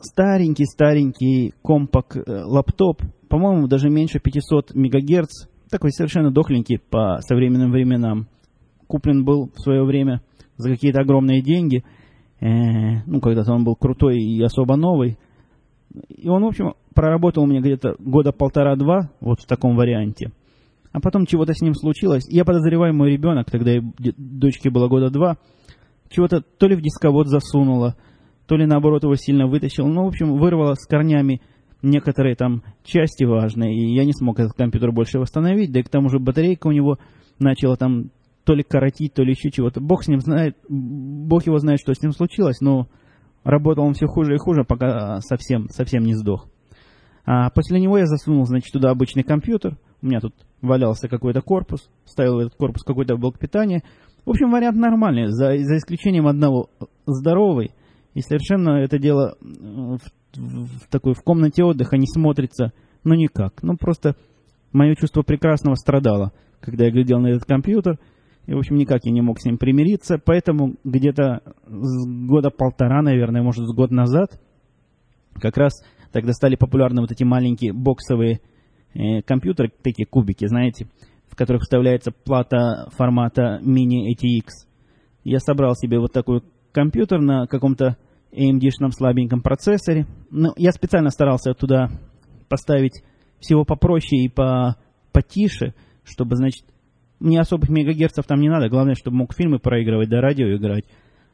старенький-старенький 0.00 1.54
компак-лаптоп, 1.62 3.02
э, 3.02 3.06
по-моему, 3.28 3.68
даже 3.68 3.90
меньше 3.90 4.18
500 4.18 4.74
мегагерц, 4.74 5.46
такой 5.70 5.92
совершенно 5.92 6.30
дохленький 6.30 6.78
по 6.78 7.18
современным 7.20 7.70
временам. 7.70 8.28
Куплен 8.86 9.24
был 9.24 9.50
в 9.54 9.60
свое 9.60 9.84
время 9.84 10.20
за 10.56 10.70
какие-то 10.70 11.00
огромные 11.00 11.42
деньги. 11.42 11.84
Э, 12.40 13.02
ну, 13.06 13.20
когда-то 13.20 13.52
он 13.52 13.64
был 13.64 13.76
крутой 13.76 14.18
и 14.18 14.42
особо 14.42 14.76
новый. 14.76 15.18
И 16.08 16.28
он, 16.28 16.42
в 16.42 16.46
общем, 16.46 16.74
проработал 16.94 17.44
у 17.44 17.46
меня 17.46 17.60
где-то 17.60 17.96
года 17.98 18.32
полтора-два, 18.32 19.10
вот 19.20 19.40
в 19.40 19.46
таком 19.46 19.76
варианте. 19.76 20.32
а 20.92 21.00
потом 21.00 21.24
чего-то 21.24 21.52
с 21.54 21.60
ним 21.60 21.74
случилось. 21.74 22.24
Я 22.28 22.44
подозреваю, 22.44 22.94
мой 22.94 23.10
ребенок, 23.10 23.48
тогда 23.50 23.72
дочке 23.98 24.70
было 24.70 24.88
года 24.88 25.10
два, 25.10 25.36
чего-то 26.08 26.40
то 26.40 26.66
ли 26.66 26.74
в 26.74 26.82
дисковод 26.82 27.28
засунула, 27.28 27.96
то 28.50 28.56
ли 28.56 28.66
наоборот 28.66 29.04
его 29.04 29.14
сильно 29.14 29.46
вытащил. 29.46 29.86
Ну, 29.86 30.02
в 30.02 30.08
общем, 30.08 30.36
вырвало 30.36 30.74
с 30.74 30.84
корнями 30.84 31.40
некоторые 31.82 32.34
там 32.34 32.64
части 32.82 33.22
важные, 33.22 33.72
и 33.72 33.94
я 33.94 34.04
не 34.04 34.12
смог 34.12 34.40
этот 34.40 34.54
компьютер 34.54 34.90
больше 34.90 35.20
восстановить, 35.20 35.70
да 35.70 35.78
и 35.78 35.82
к 35.84 35.88
тому 35.88 36.08
же 36.08 36.18
батарейка 36.18 36.66
у 36.66 36.72
него 36.72 36.98
начала 37.38 37.76
там 37.76 38.10
то 38.42 38.54
ли 38.54 38.64
коротить, 38.64 39.14
то 39.14 39.22
ли 39.22 39.34
еще 39.34 39.52
чего-то. 39.52 39.80
Бог 39.80 40.02
с 40.02 40.08
ним 40.08 40.18
знает, 40.18 40.56
Бог 40.68 41.46
его 41.46 41.58
знает, 41.58 41.78
что 41.78 41.94
с 41.94 42.02
ним 42.02 42.10
случилось, 42.10 42.60
но 42.60 42.88
работал 43.44 43.84
он 43.84 43.94
все 43.94 44.08
хуже 44.08 44.34
и 44.34 44.38
хуже, 44.38 44.64
пока 44.64 45.20
совсем, 45.20 45.68
совсем 45.68 46.02
не 46.02 46.14
сдох. 46.14 46.48
А 47.24 47.50
после 47.50 47.80
него 47.80 47.98
я 47.98 48.06
засунул, 48.06 48.46
значит, 48.46 48.72
туда 48.72 48.90
обычный 48.90 49.22
компьютер. 49.22 49.78
У 50.02 50.06
меня 50.06 50.18
тут 50.18 50.34
валялся 50.60 51.06
какой-то 51.06 51.40
корпус, 51.40 51.88
ставил 52.04 52.34
в 52.34 52.38
этот 52.40 52.56
корпус 52.56 52.82
какой-то 52.82 53.16
блок 53.16 53.38
питания. 53.38 53.84
В 54.26 54.30
общем, 54.30 54.50
вариант 54.50 54.76
нормальный, 54.76 55.28
за, 55.28 55.56
за 55.56 55.76
исключением 55.76 56.26
одного 56.26 56.68
здоровый. 57.06 57.70
И 58.20 58.22
совершенно 58.22 58.82
это 58.82 58.98
дело 58.98 59.36
в, 59.40 59.98
в, 60.36 60.88
такой 60.90 61.14
в 61.14 61.22
комнате 61.22 61.64
отдыха 61.64 61.96
не 61.96 62.06
смотрится, 62.06 62.72
ну 63.02 63.14
никак. 63.14 63.62
Ну 63.62 63.76
просто 63.76 64.14
мое 64.72 64.94
чувство 64.94 65.22
прекрасного 65.22 65.74
страдало, 65.74 66.32
когда 66.60 66.84
я 66.84 66.90
глядел 66.90 67.18
на 67.18 67.28
этот 67.28 67.44
компьютер. 67.44 67.98
И, 68.46 68.54
в 68.54 68.58
общем, 68.58 68.76
никак 68.76 69.04
я 69.04 69.12
не 69.12 69.20
мог 69.20 69.40
с 69.40 69.44
ним 69.44 69.58
примириться. 69.58 70.18
Поэтому 70.24 70.76
где-то 70.84 71.42
с 71.66 72.06
года 72.26 72.50
полтора, 72.50 73.02
наверное, 73.02 73.42
может, 73.42 73.66
с 73.66 73.74
год 73.74 73.90
назад, 73.90 74.40
как 75.40 75.56
раз 75.56 75.72
Тогда 76.12 76.32
стали 76.32 76.56
популярны 76.56 77.00
вот 77.00 77.12
эти 77.12 77.22
маленькие 77.24 77.72
боксовые 77.72 78.40
э, 78.94 79.22
компьютеры, 79.22 79.70
такие 79.82 80.06
кубики, 80.06 80.46
знаете, 80.46 80.88
в 81.28 81.36
которых 81.36 81.62
вставляется 81.62 82.10
плата 82.10 82.88
формата 82.96 83.60
Mini 83.62 84.12
ATX. 84.12 84.48
Я 85.22 85.38
собрал 85.38 85.74
себе 85.76 86.00
вот 86.00 86.12
такой 86.12 86.42
компьютер 86.72 87.20
на 87.20 87.46
каком-то 87.46 87.96
AMD-шном 88.32 88.90
слабеньком 88.92 89.42
процессоре. 89.42 90.06
Ну, 90.30 90.52
я 90.56 90.72
специально 90.72 91.10
старался 91.10 91.54
туда 91.54 91.88
поставить 92.48 93.02
всего 93.38 93.64
попроще 93.64 94.24
и 94.24 94.28
по, 94.28 94.76
потише, 95.12 95.74
чтобы, 96.04 96.36
значит, 96.36 96.64
мне 97.18 97.40
особых 97.40 97.68
мегагерцев 97.68 98.24
там 98.26 98.40
не 98.40 98.48
надо. 98.48 98.68
Главное, 98.68 98.94
чтобы 98.94 99.18
мог 99.18 99.34
фильмы 99.34 99.58
проигрывать, 99.58 100.08
да 100.08 100.20
радио 100.20 100.54
играть. 100.56 100.84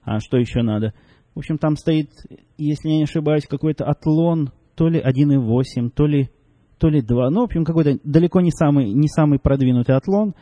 А 0.03 0.21
что 0.21 0.37
еще 0.37 0.62
надо? 0.62 0.95
В 1.35 1.38
общем, 1.38 1.59
там 1.59 1.76
стоит, 1.76 2.11
если 2.57 2.88
я 2.88 2.97
не 2.97 3.05
ошибаюсь, 3.05 3.47
какой-то 3.47 3.85
атлон 3.85 4.53
то 4.75 4.88
ли 4.88 5.00
1.8, 5.00 5.91
то 5.91 6.07
ли, 6.07 6.31
то 6.79 6.88
ли 6.88 7.03
2. 7.03 7.31
Ну, 7.31 7.41
в 7.41 7.45
общем, 7.45 7.65
какой-то 7.65 7.99
далеко 8.05 8.41
не 8.41 8.50
самый, 8.50 8.93
не 8.93 9.09
самый 9.09 9.38
продвинутый 9.38 9.97
атлон. 9.97 10.35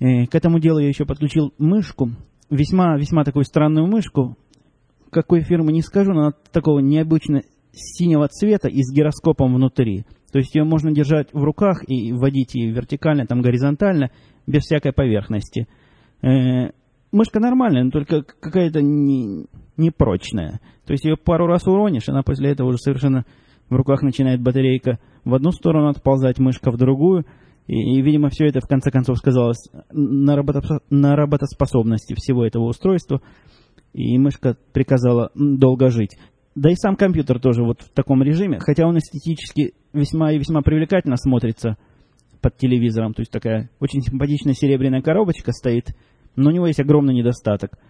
Э, 0.00 0.26
к 0.26 0.34
этому 0.34 0.58
делу 0.58 0.78
я 0.78 0.88
еще 0.88 1.04
подключил 1.06 1.52
мышку, 1.58 2.10
весьма, 2.50 2.96
весьма 2.96 3.24
такую 3.24 3.44
странную 3.44 3.86
мышку. 3.86 4.36
Какой 5.10 5.42
фирмы 5.42 5.72
не 5.72 5.82
скажу, 5.82 6.12
но 6.12 6.20
она 6.20 6.32
такого 6.52 6.80
необычно 6.80 7.42
синего 7.72 8.28
цвета 8.28 8.68
и 8.68 8.82
с 8.82 8.92
гироскопом 8.92 9.54
внутри. 9.54 10.04
То 10.32 10.38
есть 10.38 10.54
ее 10.54 10.64
можно 10.64 10.92
держать 10.92 11.32
в 11.32 11.42
руках 11.42 11.82
и 11.88 12.12
вводить 12.12 12.54
и 12.54 12.70
вертикально, 12.70 13.26
там 13.26 13.40
горизонтально, 13.40 14.10
без 14.46 14.62
всякой 14.62 14.92
поверхности. 14.92 15.66
Э, 16.22 16.70
мышка 17.12 17.40
нормальная, 17.40 17.84
но 17.84 17.90
только 17.90 18.22
какая-то 18.22 18.80
не, 18.82 19.46
непрочная. 19.76 20.60
То 20.86 20.92
есть 20.92 21.04
ее 21.04 21.16
пару 21.16 21.46
раз 21.46 21.66
уронишь, 21.66 22.08
она 22.08 22.22
после 22.22 22.50
этого 22.50 22.68
уже 22.68 22.78
совершенно 22.78 23.24
в 23.68 23.74
руках 23.74 24.02
начинает 24.02 24.42
батарейка 24.42 24.98
в 25.24 25.34
одну 25.34 25.52
сторону 25.52 25.88
отползать, 25.88 26.38
мышка 26.38 26.70
в 26.70 26.76
другую. 26.76 27.24
И, 27.66 27.74
и 27.74 28.02
видимо, 28.02 28.28
все 28.30 28.46
это 28.46 28.60
в 28.60 28.68
конце 28.68 28.90
концов 28.90 29.18
сказалось 29.18 29.68
на 29.90 30.36
работоспособности 31.16 32.14
всего 32.14 32.44
этого 32.44 32.64
устройства. 32.64 33.20
И 33.92 34.18
мышка 34.18 34.56
приказала 34.72 35.30
долго 35.34 35.90
жить. 35.90 36.16
Да 36.54 36.70
и 36.70 36.74
сам 36.74 36.96
компьютер 36.96 37.40
тоже 37.40 37.62
вот 37.62 37.82
в 37.82 37.90
таком 37.90 38.22
режиме, 38.22 38.58
хотя 38.58 38.86
он 38.86 38.98
эстетически 38.98 39.74
весьма 39.92 40.32
и 40.32 40.38
весьма 40.38 40.62
привлекательно 40.62 41.16
смотрится 41.16 41.76
под 42.40 42.56
телевизором. 42.56 43.14
То 43.14 43.22
есть 43.22 43.30
такая 43.30 43.70
очень 43.80 44.02
симпатичная 44.02 44.54
серебряная 44.54 45.02
коробочка 45.02 45.52
стоит, 45.52 45.96
но 46.36 46.50
у 46.50 46.52
него 46.52 46.66
есть 46.66 46.80
огромный 46.80 47.14
недостаток– 47.14 47.78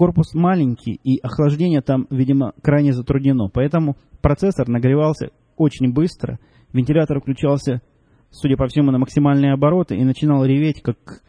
корпус 0.00 0.32
маленький, 0.32 0.98
и 1.04 1.18
охлаждение 1.18 1.82
там, 1.82 2.06
видимо, 2.08 2.54
крайне 2.62 2.94
затруднено. 2.94 3.50
Поэтому 3.52 3.96
процессор 4.22 4.66
нагревался 4.66 5.28
очень 5.58 5.92
быстро, 5.92 6.38
вентилятор 6.72 7.20
включался, 7.20 7.82
судя 8.30 8.56
по 8.56 8.66
всему, 8.66 8.92
на 8.92 8.98
максимальные 8.98 9.52
обороты 9.52 9.96
и 9.96 10.04
начинал 10.04 10.42
реветь, 10.44 10.80
как, 10.80 11.22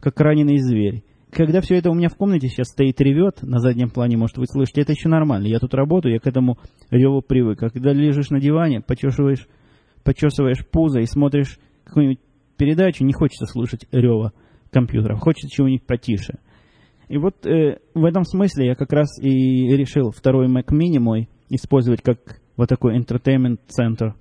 как 0.00 0.20
раненый 0.20 0.58
зверь. 0.58 1.04
Когда 1.36 1.60
все 1.60 1.76
это 1.76 1.90
у 1.90 1.94
меня 1.94 2.08
в 2.08 2.16
комнате 2.16 2.48
сейчас 2.48 2.68
стоит 2.68 2.98
ревет, 2.98 3.42
на 3.42 3.58
заднем 3.58 3.90
плане, 3.90 4.16
может, 4.16 4.38
вы 4.38 4.46
слышите, 4.46 4.80
это 4.80 4.92
еще 4.92 5.10
нормально. 5.10 5.46
Я 5.48 5.58
тут 5.58 5.74
работаю, 5.74 6.14
я 6.14 6.18
к 6.18 6.26
этому 6.26 6.56
реву 6.90 7.20
привык. 7.20 7.62
А 7.62 7.68
когда 7.68 7.92
лежишь 7.92 8.30
на 8.30 8.40
диване, 8.40 8.80
почесываешь, 8.80 9.46
почесываешь 10.02 10.66
пузо 10.66 11.00
и 11.00 11.04
смотришь 11.04 11.58
какую-нибудь 11.84 12.20
передачу, 12.56 13.04
не 13.04 13.12
хочется 13.12 13.44
слышать 13.44 13.86
рева 13.92 14.32
компьютера, 14.70 15.16
хочется 15.16 15.54
чего-нибудь 15.54 15.84
потише. 15.84 16.38
И 17.08 17.18
вот 17.18 17.44
э, 17.44 17.80
в 17.92 18.04
этом 18.06 18.24
смысле 18.24 18.68
я 18.68 18.74
как 18.74 18.94
раз 18.94 19.22
и 19.22 19.28
решил 19.76 20.12
второй 20.12 20.48
Mac 20.48 20.68
Mini 20.72 20.98
мой 20.98 21.28
использовать 21.50 22.00
как 22.00 22.40
вот 22.56 22.70
такой 22.70 22.98
entertainment 22.98 23.58
центр. 23.68 24.14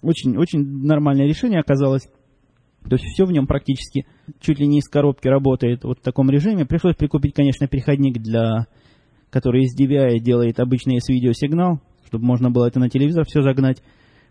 Очень, 0.00 0.38
очень 0.38 0.60
нормальное 0.82 1.26
решение 1.26 1.60
оказалось. 1.60 2.08
То 2.88 2.96
есть 2.96 3.04
все 3.04 3.24
в 3.24 3.32
нем 3.32 3.46
практически 3.46 4.06
чуть 4.40 4.58
ли 4.58 4.66
не 4.66 4.78
из 4.78 4.88
коробки 4.88 5.28
работает 5.28 5.84
вот 5.84 5.98
в 5.98 6.02
таком 6.02 6.30
режиме. 6.30 6.66
Пришлось 6.66 6.96
прикупить, 6.96 7.34
конечно, 7.34 7.66
переходник, 7.66 8.18
для, 8.18 8.66
который 9.30 9.62
из 9.62 9.78
DVI 9.78 10.18
делает 10.18 10.60
обычный 10.60 10.96
S-видеосигнал, 10.96 11.80
чтобы 12.06 12.24
можно 12.24 12.50
было 12.50 12.66
это 12.66 12.80
на 12.80 12.90
телевизор 12.90 13.24
все 13.26 13.42
загнать. 13.42 13.82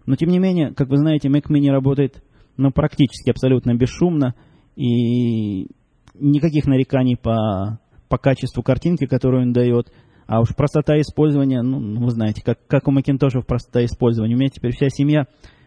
Но 0.05 0.15
тем 0.15 0.29
не 0.29 0.39
менее, 0.39 0.73
как 0.73 0.89
вы 0.89 0.97
знаете, 0.97 1.29
Mac 1.29 1.45
Mini 1.49 1.69
работает 1.69 2.23
ну, 2.57 2.71
практически 2.71 3.29
абсолютно 3.29 3.73
бесшумно. 3.73 4.35
И 4.75 5.67
никаких 6.15 6.65
нареканий 6.65 7.17
по 7.17 7.79
по 8.13 8.19
качеству 8.19 8.61
картинки, 8.61 9.07
которую 9.07 9.41
он 9.41 9.53
дает. 9.53 9.91
А 10.27 10.39
уж 10.39 10.49
простота 10.55 11.01
использования, 11.01 11.63
ну, 11.63 12.05
вы 12.05 12.11
знаете, 12.11 12.43
как, 12.45 12.59
как 12.67 12.87
у 12.87 12.91
Макинтошев 12.91 13.43
простота 13.43 13.83
использования. 13.85 14.35
У 14.35 14.37
меня 14.37 14.51
теперь 14.51 14.71
вся 14.71 14.89
семья 14.89 15.25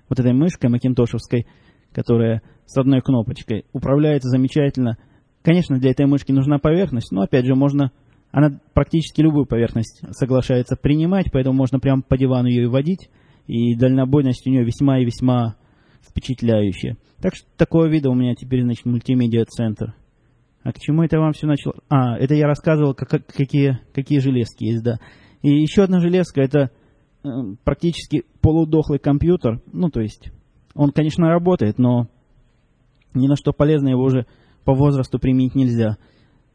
вот 0.08 0.20
этой 0.20 0.32
мышкой 0.32 0.70
макинтошевской, 0.70 1.48
которая 1.96 2.42
с 2.66 2.76
одной 2.76 3.00
кнопочкой 3.00 3.64
управляется 3.72 4.28
замечательно. 4.28 4.98
Конечно, 5.42 5.78
для 5.78 5.92
этой 5.92 6.04
мышки 6.04 6.30
нужна 6.30 6.58
поверхность, 6.58 7.10
но 7.10 7.22
опять 7.22 7.46
же 7.46 7.54
можно, 7.54 7.90
она 8.32 8.60
практически 8.74 9.22
любую 9.22 9.46
поверхность 9.46 10.02
соглашается 10.10 10.76
принимать, 10.76 11.32
поэтому 11.32 11.56
можно 11.56 11.80
прямо 11.80 12.02
по 12.02 12.18
дивану 12.18 12.48
ее 12.48 12.64
и 12.64 12.66
водить, 12.66 13.08
и 13.46 13.74
дальнобойность 13.74 14.46
у 14.46 14.50
нее 14.50 14.62
весьма 14.62 14.98
и 14.98 15.06
весьма 15.06 15.56
впечатляющая. 16.06 16.98
Так 17.22 17.34
что 17.34 17.46
такого 17.56 17.86
вида 17.86 18.10
у 18.10 18.14
меня 18.14 18.34
теперь, 18.34 18.62
значит, 18.62 18.84
мультимедиа-центр. 18.84 19.94
А 20.64 20.72
к 20.72 20.78
чему 20.78 21.02
это 21.02 21.18
вам 21.18 21.32
все 21.32 21.46
начало? 21.46 21.76
А, 21.88 22.18
это 22.18 22.34
я 22.34 22.46
рассказывал, 22.46 22.92
как, 22.92 23.08
какие, 23.08 23.78
какие 23.94 24.18
железки 24.18 24.64
есть, 24.64 24.84
да. 24.84 24.98
И 25.40 25.48
еще 25.48 25.84
одна 25.84 26.00
железка, 26.00 26.42
это 26.42 26.70
э, 27.24 27.28
практически 27.64 28.24
полудохлый 28.42 28.98
компьютер. 28.98 29.62
Ну, 29.72 29.88
то 29.88 30.00
есть, 30.00 30.30
он, 30.76 30.90
конечно, 30.90 31.28
работает, 31.28 31.78
но 31.78 32.08
ни 33.14 33.26
на 33.28 33.36
что 33.36 33.52
полезно 33.52 33.88
его 33.88 34.02
уже 34.02 34.26
по 34.64 34.74
возрасту 34.74 35.18
применить 35.18 35.54
нельзя. 35.54 35.96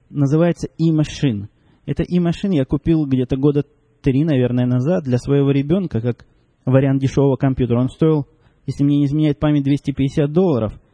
Называется 0.09 0.67
e-machine. 0.77 1.47
Это 1.85 2.03
e-machine 2.03 2.55
я 2.55 2.65
купил 2.65 3.05
где-то 3.05 3.37
года 3.37 3.63
три, 4.01 4.23
наверное, 4.23 4.65
назад 4.65 5.03
для 5.03 5.17
своего 5.17 5.51
ребенка, 5.51 6.01
как 6.01 6.25
вариант 6.65 7.01
дешевого 7.01 7.35
компьютера. 7.35 7.79
Он 7.79 7.89
стоил, 7.89 8.27
если 8.65 8.83
мне 8.83 8.99
не 8.99 9.05
изменяет 9.05 9.39
память, 9.39 9.63
250 9.63 10.31
долларов– 10.31 10.73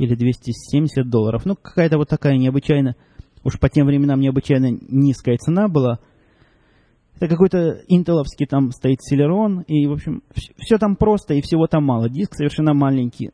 или 0.00 0.14
270 0.14 1.10
долларов. 1.10 1.44
Ну, 1.44 1.56
какая-то 1.56 1.98
вот 1.98 2.08
такая 2.08 2.38
необычайно, 2.38 2.96
уж 3.44 3.60
по 3.60 3.68
тем 3.68 3.86
временам 3.86 4.18
необычайно 4.18 4.70
низкая 4.88 5.36
цена 5.36 5.68
была. 5.68 5.98
Это 7.20 7.28
какой-то 7.28 7.82
интеловский 7.86 8.46
там 8.46 8.72
стоит 8.72 8.98
Celeron, 9.00 9.62
и, 9.66 9.86
в 9.86 9.92
общем, 9.92 10.22
все 10.56 10.78
там 10.78 10.96
просто, 10.96 11.34
и 11.34 11.42
всего 11.42 11.66
там 11.66 11.84
мало. 11.84 12.08
Диск 12.08 12.34
совершенно 12.34 12.74
маленький. 12.74 13.30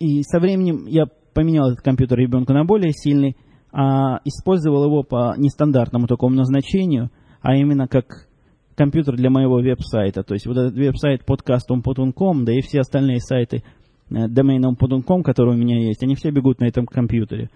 И 0.00 0.22
со 0.22 0.40
временем 0.40 0.86
я 0.86 1.04
поменял 1.34 1.70
этот 1.70 1.84
компьютер 1.84 2.18
ребенку 2.18 2.52
на 2.52 2.64
более 2.64 2.92
сильный, 2.92 3.36
а 3.72 4.20
использовал 4.24 4.86
его 4.86 5.02
по 5.02 5.34
нестандартному 5.36 6.06
такому 6.06 6.34
назначению, 6.34 7.10
а 7.42 7.54
именно 7.54 7.86
как 7.86 8.26
компьютер 8.74 9.16
для 9.16 9.30
моего 9.30 9.56
веб-сайта. 9.56 10.22
То 10.22 10.34
есть 10.34 10.46
вот 10.46 10.56
этот 10.56 10.74
веб-сайт 10.74 11.22
podcastum.com, 11.28 12.44
да 12.44 12.52
и 12.52 12.62
все 12.62 12.80
остальные 12.80 13.20
сайты– 13.20 13.62
Э, 14.08 14.28
доменом 14.28 14.76
.com, 14.76 15.22
который 15.22 15.54
у 15.54 15.58
меня 15.58 15.80
есть, 15.80 16.02
они 16.02 16.14
все 16.14 16.30
бегут 16.30 16.60
на 16.60 16.66
этом 16.66 16.86
компьютере. 16.86 17.50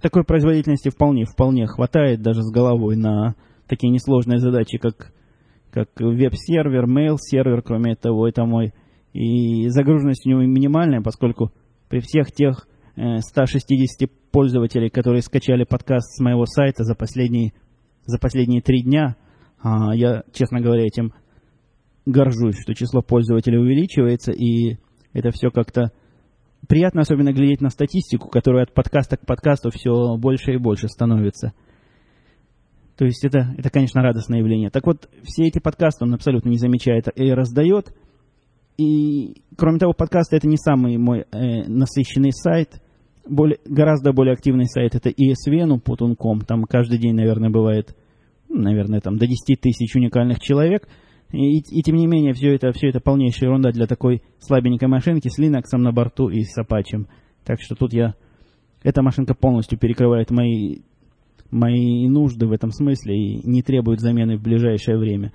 Такой 0.00 0.24
производительности 0.24 0.88
вполне, 0.88 1.24
вполне 1.24 1.66
хватает 1.66 2.22
даже 2.22 2.42
с 2.42 2.50
головой 2.52 2.96
на 2.96 3.34
такие 3.70 3.90
несложные 3.90 4.40
задачи, 4.40 4.76
как, 4.76 5.12
как 5.70 5.88
веб-сервер, 5.98 6.84
mail-сервер, 6.84 7.62
кроме 7.62 7.96
того, 7.96 8.28
это 8.28 8.44
мой. 8.44 8.74
И 9.12 9.68
загруженность 9.68 10.26
у 10.26 10.30
него 10.30 10.40
минимальная, 10.42 11.00
поскольку 11.00 11.52
при 11.88 12.00
всех 12.00 12.32
тех 12.32 12.68
160 12.96 14.02
э, 14.02 14.12
пользователей, 14.30 14.90
которые 14.90 15.22
скачали 15.22 15.64
подкаст 15.64 16.16
с 16.16 16.20
моего 16.20 16.44
сайта 16.44 16.84
за 16.84 16.94
последние, 16.94 17.52
за 18.04 18.18
последние 18.18 18.60
три 18.60 18.82
дня, 18.82 19.16
а, 19.62 19.94
я, 19.94 20.22
честно 20.32 20.60
говоря, 20.60 20.84
этим 20.84 21.12
горжусь, 22.06 22.60
что 22.60 22.74
число 22.74 23.02
пользователей 23.02 23.58
увеличивается, 23.58 24.32
и 24.32 24.78
это 25.12 25.30
все 25.30 25.50
как-то 25.50 25.92
приятно 26.68 27.02
особенно 27.02 27.32
глядеть 27.32 27.60
на 27.60 27.70
статистику, 27.70 28.28
которая 28.28 28.64
от 28.64 28.74
подкаста 28.74 29.16
к 29.16 29.26
подкасту 29.26 29.70
все 29.70 30.16
больше 30.16 30.52
и 30.52 30.58
больше 30.58 30.88
становится. 30.88 31.52
То 33.00 33.06
есть 33.06 33.24
это, 33.24 33.54
это, 33.56 33.70
конечно, 33.70 34.02
радостное 34.02 34.40
явление. 34.40 34.68
Так 34.68 34.84
вот, 34.84 35.08
все 35.22 35.44
эти 35.46 35.58
подкасты 35.58 36.04
он 36.04 36.12
абсолютно 36.12 36.50
не 36.50 36.58
замечает 36.58 37.06
и 37.16 37.30
раздает. 37.30 37.94
И, 38.76 39.42
кроме 39.56 39.78
того, 39.78 39.94
подкасты 39.94 40.36
это 40.36 40.46
не 40.46 40.58
самый 40.58 40.98
мой 40.98 41.20
э, 41.32 41.62
насыщенный 41.66 42.32
сайт. 42.32 42.82
Более, 43.26 43.58
гораздо 43.64 44.12
более 44.12 44.34
активный 44.34 44.66
сайт 44.66 44.94
это 44.94 45.08
esvenu.com. 45.08 46.40
Там 46.42 46.64
каждый 46.64 46.98
день, 46.98 47.14
наверное, 47.14 47.48
бывает, 47.48 47.96
наверное, 48.50 49.00
там 49.00 49.16
до 49.16 49.26
10 49.26 49.58
тысяч 49.62 49.96
уникальных 49.96 50.38
человек– 50.40 50.86
и, 51.32 51.58
и 51.58 51.82
тем 51.82 51.94
не 51.94 52.06
менее, 52.08 52.34
все 52.34 52.54
это, 52.54 52.72
все 52.72 52.88
это 52.88 52.98
полнейшая 52.98 53.50
ерунда 53.50 53.70
для 53.70 53.86
такой 53.86 54.22
слабенькой 54.40 54.88
машинки 54.88 55.28
с 55.28 55.38
Linux 55.38 55.62
на 55.76 55.92
борту 55.92 56.28
и 56.28 56.42
с 56.42 56.58
Apache. 56.58 57.06
Так 57.44 57.62
что 57.62 57.76
тут 57.76 57.92
я... 57.92 58.14
Эта 58.82 59.02
машинка 59.02 59.34
полностью 59.34 59.78
перекрывает 59.78 60.30
мои, 60.30 60.78
мои 61.50 62.08
нужды 62.08 62.46
в 62.46 62.52
этом 62.52 62.70
смысле 62.70 63.16
и 63.16 63.48
не 63.48 63.62
требует 63.62 64.00
замены 64.00 64.36
в 64.36 64.42
ближайшее 64.42 64.98
время. 64.98 65.32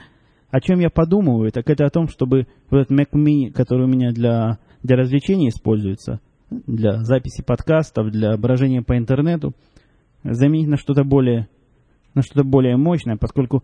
О 0.50 0.62
чем 0.62 0.80
я 0.80 0.90
подумываю, 0.90 1.52
так 1.52 1.70
это 1.70 1.86
о 1.86 1.90
том, 1.90 2.08
чтобы 2.08 2.48
вот 2.70 2.82
этот 2.82 2.98
Mac 2.98 3.12
Mini, 3.14 3.52
который 3.52 3.86
у 3.86 3.90
меня 3.90 4.12
для, 4.12 4.60
для 4.84 4.96
развлечений 4.96 5.50
используется, 5.50 6.22
для 6.50 7.04
записи 7.04 7.44
подкастов, 7.44 8.12
для 8.12 8.38
брожения 8.38 8.82
по 8.82 8.98
интернету, 8.98 9.54
заменить 10.24 10.68
на 10.68 10.78
что-то 10.78 11.04
более, 11.04 11.50
на 12.14 12.22
что-то 12.22 12.44
более 12.44 12.78
мощное, 12.78 13.18
поскольку 13.18 13.64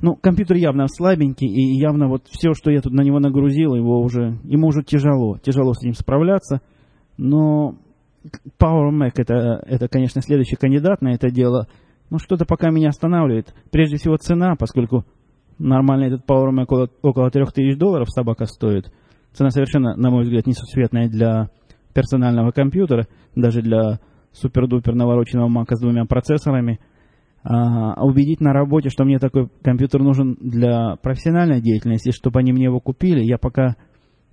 ну, 0.00 0.14
компьютер 0.14 0.56
явно 0.56 0.86
слабенький, 0.88 1.48
и 1.48 1.78
явно 1.78 2.08
вот 2.08 2.26
все, 2.28 2.54
что 2.54 2.70
я 2.70 2.80
тут 2.80 2.92
на 2.92 3.02
него 3.02 3.18
нагрузил, 3.18 3.74
его 3.74 4.00
уже, 4.00 4.38
ему 4.44 4.68
уже 4.68 4.82
тяжело, 4.82 5.38
тяжело 5.38 5.72
с 5.72 5.82
ним 5.82 5.94
справляться. 5.94 6.60
Но 7.16 7.76
Power 8.58 8.90
Mac 8.90 9.12
это, 9.16 9.62
это, 9.66 9.88
конечно, 9.88 10.22
следующий 10.22 10.56
кандидат 10.56 11.02
на 11.02 11.14
это 11.14 11.30
дело. 11.30 11.66
Но 12.10 12.18
что-то 12.18 12.44
пока 12.46 12.70
меня 12.70 12.88
останавливает. 12.88 13.54
Прежде 13.70 13.96
всего 13.96 14.16
цена, 14.16 14.54
поскольку 14.58 15.04
нормальный 15.58 16.08
этот 16.08 16.24
Power 16.26 16.50
Mac 16.50 16.64
около, 16.64 16.88
около 17.02 17.30
3000 17.30 17.78
долларов 17.78 18.08
собака 18.10 18.46
стоит. 18.46 18.92
Цена 19.32 19.50
совершенно, 19.50 19.96
на 19.96 20.10
мой 20.10 20.24
взгляд, 20.24 20.46
несусветная 20.46 21.08
для 21.08 21.50
персонального 21.94 22.50
компьютера, 22.50 23.06
даже 23.34 23.60
для 23.60 24.00
супер-дупер 24.32 24.94
навороченного 24.94 25.48
мака 25.48 25.76
с 25.76 25.80
двумя 25.80 26.04
процессорами– 26.04 26.80
а, 27.44 28.04
убедить 28.04 28.40
на 28.40 28.52
работе, 28.52 28.90
что 28.90 29.04
мне 29.04 29.18
такой 29.18 29.48
компьютер 29.62 30.02
нужен 30.02 30.36
для 30.40 30.96
профессиональной 30.96 31.60
деятельности, 31.60 32.10
чтобы 32.10 32.40
они 32.40 32.52
мне 32.52 32.64
его 32.64 32.80
купили. 32.80 33.24
Я 33.24 33.38
пока 33.38 33.76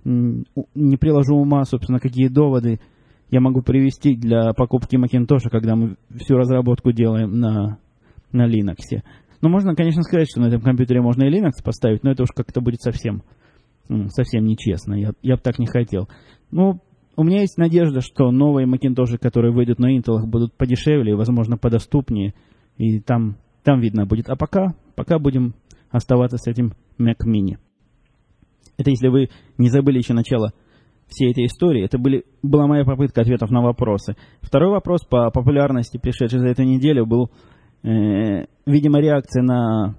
не 0.04 0.96
приложу 0.96 1.36
ума, 1.36 1.64
собственно, 1.64 1.98
какие 1.98 2.28
доводы 2.28 2.80
я 3.30 3.40
могу 3.40 3.62
привести 3.62 4.16
для 4.16 4.52
покупки 4.52 4.96
Macintosh, 4.96 5.50
когда 5.50 5.74
мы 5.74 5.96
всю 6.16 6.36
разработку 6.36 6.92
делаем 6.92 7.38
на, 7.38 7.78
на 8.32 8.48
Linux. 8.48 9.02
Ну, 9.42 9.48
можно, 9.48 9.74
конечно, 9.74 10.02
сказать, 10.02 10.28
что 10.30 10.40
на 10.40 10.46
этом 10.46 10.60
компьютере 10.60 11.00
можно 11.00 11.24
и 11.24 11.30
Linux 11.30 11.62
поставить, 11.64 12.04
но 12.04 12.12
это 12.12 12.22
уж 12.22 12.30
как-то 12.34 12.60
будет 12.60 12.82
совсем, 12.82 13.22
совсем 14.08 14.44
нечестно. 14.44 14.94
Я, 14.94 15.10
я 15.22 15.36
бы 15.36 15.42
так 15.42 15.58
не 15.58 15.66
хотел. 15.66 16.08
Ну, 16.50 16.80
у 17.16 17.24
меня 17.24 17.40
есть 17.40 17.58
надежда, 17.58 18.00
что 18.00 18.30
новые 18.30 18.66
Macintosh, 18.66 19.18
которые 19.18 19.52
выйдут 19.52 19.78
на 19.78 19.96
Intel, 19.96 20.24
будут 20.26 20.54
подешевле 20.54 21.12
и, 21.12 21.16
возможно, 21.16 21.56
подоступнее. 21.56 22.34
И 22.76 23.00
там, 23.00 23.36
там 23.64 23.80
видно 23.80 24.06
будет. 24.06 24.28
А 24.28 24.36
пока, 24.36 24.74
пока 24.94 25.18
будем 25.18 25.54
оставаться 25.90 26.36
с 26.36 26.46
этим 26.46 26.74
Mac 26.98 27.24
Mini. 27.26 27.56
Это 28.76 28.90
если 28.90 29.08
вы 29.08 29.30
не 29.56 29.70
забыли 29.70 29.98
еще 29.98 30.12
начало 30.12 30.52
всей 31.08 31.30
этой 31.30 31.46
истории. 31.46 31.84
Это 31.84 31.98
были, 31.98 32.24
была 32.42 32.66
моя 32.66 32.84
попытка 32.84 33.20
ответов 33.20 33.50
на 33.50 33.62
вопросы. 33.62 34.16
Второй 34.40 34.70
вопрос 34.70 35.04
по 35.04 35.30
популярности, 35.30 35.98
пришедший 35.98 36.40
за 36.40 36.48
эту 36.48 36.62
неделю, 36.64 37.06
был, 37.06 37.30
э, 37.82 38.46
видимо, 38.66 39.00
реакция 39.00 39.42
на, 39.42 39.96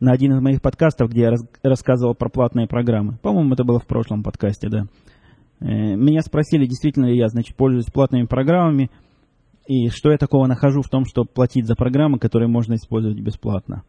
на 0.00 0.12
один 0.12 0.32
из 0.32 0.40
моих 0.40 0.60
подкастов, 0.60 1.10
где 1.10 1.22
я 1.22 1.30
раз, 1.30 1.42
рассказывал 1.62 2.14
про 2.14 2.28
платные 2.28 2.66
программы. 2.66 3.18
По-моему, 3.22 3.54
это 3.54 3.64
было 3.64 3.78
в 3.78 3.86
прошлом 3.86 4.22
подкасте, 4.22 4.68
да. 4.68 4.84
Э, 5.60 5.96
меня 5.96 6.20
спросили, 6.20 6.66
действительно 6.66 7.06
ли 7.06 7.16
я, 7.16 7.28
значит, 7.28 7.56
пользуюсь 7.56 7.86
платными 7.86 8.26
программами– 8.26 8.90
и 9.68 9.90
что 9.90 10.10
я 10.10 10.16
такого 10.16 10.46
нахожу 10.46 10.80
в 10.80 10.88
том, 10.88 11.04
чтобы 11.04 11.28
платить 11.28 11.66
за 11.66 11.76
программы, 11.76 12.18
которые 12.18 12.48
можно 12.48 12.74
использовать 12.74 13.20
бесплатно? 13.20 13.84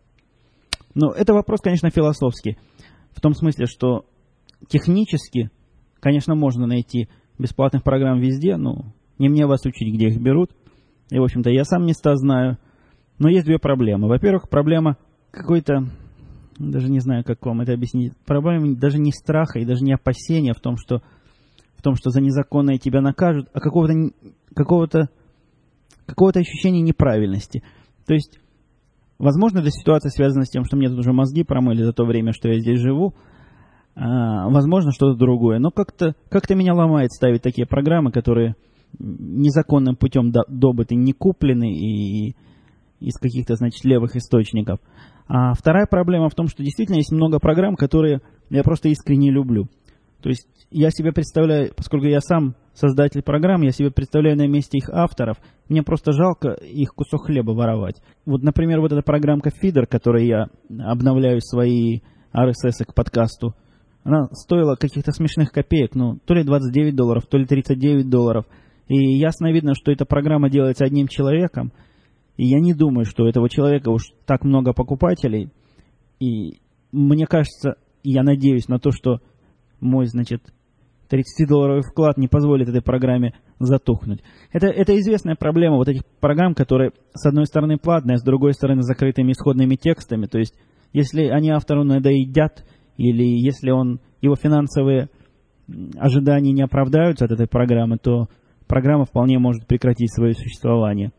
Ну, 0.93 1.12
это 1.12 1.34
вопрос, 1.34 1.62
конечно, 1.62 1.89
философский. 1.89 2.58
В 3.13 3.21
том 3.21 3.34
смысле, 3.34 3.65
что 3.65 4.06
технически, 4.67 5.52
конечно, 6.00 6.36
можно 6.36 6.66
найти 6.68 7.10
бесплатных 7.38 7.84
программ 7.84 8.20
везде, 8.20 8.58
ну, 8.58 8.86
не 9.18 9.30
мне 9.30 9.46
вас 9.46 9.66
учить, 9.66 9.94
где 9.94 10.08
их 10.08 10.22
берут. 10.22 10.52
И, 11.10 11.18
в 11.20 11.24
общем-то, 11.24 11.50
я 11.50 11.64
сам 11.64 11.86
места 11.86 12.16
знаю. 12.16 12.58
Но 13.18 13.30
есть 13.30 13.46
две 13.46 13.60
проблемы. 13.60 14.08
Во-первых, 14.08 14.50
проблема 14.50 14.98
какой-то, 15.32 15.90
даже 16.58 16.90
не 16.90 17.00
знаю, 17.00 17.24
как 17.24 17.46
вам 17.46 17.62
это 17.62 17.74
объяснить, 17.74 18.14
проблема 18.26 18.76
даже 18.76 18.98
не 18.98 19.12
страха 19.12 19.60
и 19.60 19.66
даже 19.66 19.84
не 19.84 19.94
опасения 19.94 20.54
в 20.54 20.62
том, 20.62 20.78
что, 20.78 21.02
в 21.76 21.82
том, 21.82 21.96
что 21.96 22.10
за 22.12 22.22
незаконное 22.22 22.78
тебя 22.78 23.02
накажут, 23.02 23.50
а 23.54 23.60
какого-то 23.60 23.94
какого-то 24.56 25.10
какого-то 26.06 26.40
ощущения 26.40 26.82
неправильности. 26.82 27.64
То 28.08 28.14
есть, 28.14 28.40
возможно, 29.20 29.60
эта 29.60 29.70
ситуация 29.70 30.10
связана 30.10 30.46
с 30.46 30.50
тем, 30.50 30.66
что 30.66 30.76
мне 30.76 30.90
тут 30.90 31.00
уже 31.00 31.14
мозги 31.14 31.44
промыли 31.44 31.84
за 31.84 31.94
то 31.94 32.06
время, 32.06 32.34
что 32.34 32.50
я 32.50 32.60
здесь 32.60 32.80
живу. 32.80 33.14
А, 33.95 34.49
возможно, 34.49 34.91
что-то 34.91 35.17
другое. 35.17 35.60
Но 35.60 35.71
как-то 35.71 36.15
как 36.30 36.49
меня 36.49 36.73
ломает 36.73 37.12
ставить 37.12 37.41
такие 37.41 37.67
программы, 37.67 38.12
которые 38.12 38.56
незаконным 38.97 39.95
путем 39.95 40.32
добыты, 40.32 40.95
не 40.95 41.13
куплены 41.13 41.73
и 41.73 42.36
из 42.99 43.17
каких-то, 43.17 43.56
значит, 43.56 43.86
левых 43.86 44.15
источников. 44.15 44.80
А 45.28 45.54
вторая 45.54 45.86
проблема 45.86 46.30
в 46.30 46.36
том, 46.36 46.47
что 46.47 46.63
действительно 46.63 46.97
есть 46.97 47.12
много 47.12 47.39
программ, 47.39 47.75
которые 47.75 48.21
я 48.49 48.63
просто 48.63 48.89
искренне 48.89 49.32
люблю. 49.32 49.67
То 50.21 50.30
есть 50.30 50.47
я 50.71 50.89
себе 50.89 51.12
представляю, 51.12 51.71
поскольку 51.75 52.08
я 52.08 52.19
сам 52.19 52.56
создатель 52.73 53.21
программ, 53.21 53.62
я 53.62 53.71
себе 53.71 53.91
представляю 53.91 54.38
на 54.38 54.47
месте 54.47 54.78
их 54.78 54.89
авторов, 54.89 55.38
мне 55.67 55.84
просто 55.84 56.12
жалко 56.12 56.52
их 56.52 56.93
кусок 56.93 57.25
хлеба 57.25 57.52
воровать. 57.52 58.02
Вот, 58.25 58.41
например, 58.41 58.80
вот 58.82 58.91
эта 58.91 59.02
программка 59.02 59.49
Feeder, 59.49 59.86
которой 59.86 60.28
я 60.28 60.47
обновляю 60.69 61.41
свои 61.41 62.02
RSS 62.34 62.86
к 62.86 62.93
подкасту, 62.93 63.54
она 64.10 64.28
стоила 64.34 64.76
каких-то 64.76 65.12
смешных 65.12 65.52
копеек, 65.52 65.95
ну, 65.95 66.17
то 66.26 66.34
ли 66.34 66.43
29 66.43 66.95
долларов, 66.95 67.26
то 67.28 67.38
ли 67.38 67.45
39 67.45 68.10
долларов. 68.10 68.45
И 68.88 68.95
ясно 69.17 69.52
видно, 69.52 69.76
что 69.76 69.91
эта 69.91 70.06
программа 70.06 70.50
делается 70.50 70.84
одним 70.84 71.08
человеком, 71.08 71.72
и 72.38 72.48
я 72.48 72.60
не 72.60 72.74
думаю, 72.74 73.06
что 73.06 73.24
у 73.24 73.28
этого 73.28 73.50
человека 73.50 73.89
уж 73.89 74.04
так 74.26 74.43
много 74.43 74.74
покупателей. 74.74 75.52
И 76.19 76.60
мне 76.91 77.28
кажется, 77.28 77.76
я 78.04 78.24
надеюсь 78.24 78.67
на 78.67 78.80
то, 78.80 78.91
что 78.91 79.19
мой, 79.80 80.08
значит, 80.08 80.41
30-долларовый 81.12 81.82
вклад 81.82 82.17
не 82.17 82.28
позволит 82.28 82.69
этой 82.69 82.82
программе 82.82 83.34
затухнуть. 83.60 84.24
Это, 84.52 84.67
это 84.67 84.98
известная 85.00 85.36
проблема 85.36 85.76
вот 85.76 85.88
этих 85.88 86.04
программ, 86.19 86.56
которые 86.56 86.91
с 87.13 87.26
одной 87.28 87.45
стороны 87.45 87.78
платные, 87.78 88.15
а 88.15 88.17
с 88.17 88.24
другой 88.24 88.54
стороны 88.54 88.82
закрытыми 88.82 89.34
исходными 89.34 89.76
текстами. 89.76 90.26
То 90.26 90.39
есть, 90.39 90.56
если 90.93 91.26
они 91.26 91.50
автору 91.50 91.84
надоедят, 91.84 92.65
или 93.00 93.24
если 93.24 93.72
он, 93.72 94.02
его 94.22 94.36
финансовые 94.36 95.08
ожидания 95.98 96.52
не 96.52 96.62
оправдаются 96.62 97.26
от 97.26 97.32
этой 97.32 97.48
программы, 97.48 97.98
то 97.98 98.28
программа 98.68 99.06
вполне 99.06 99.40
может 99.40 99.66
прекратить 99.68 100.14
свое 100.14 100.34
существование. 100.34 101.12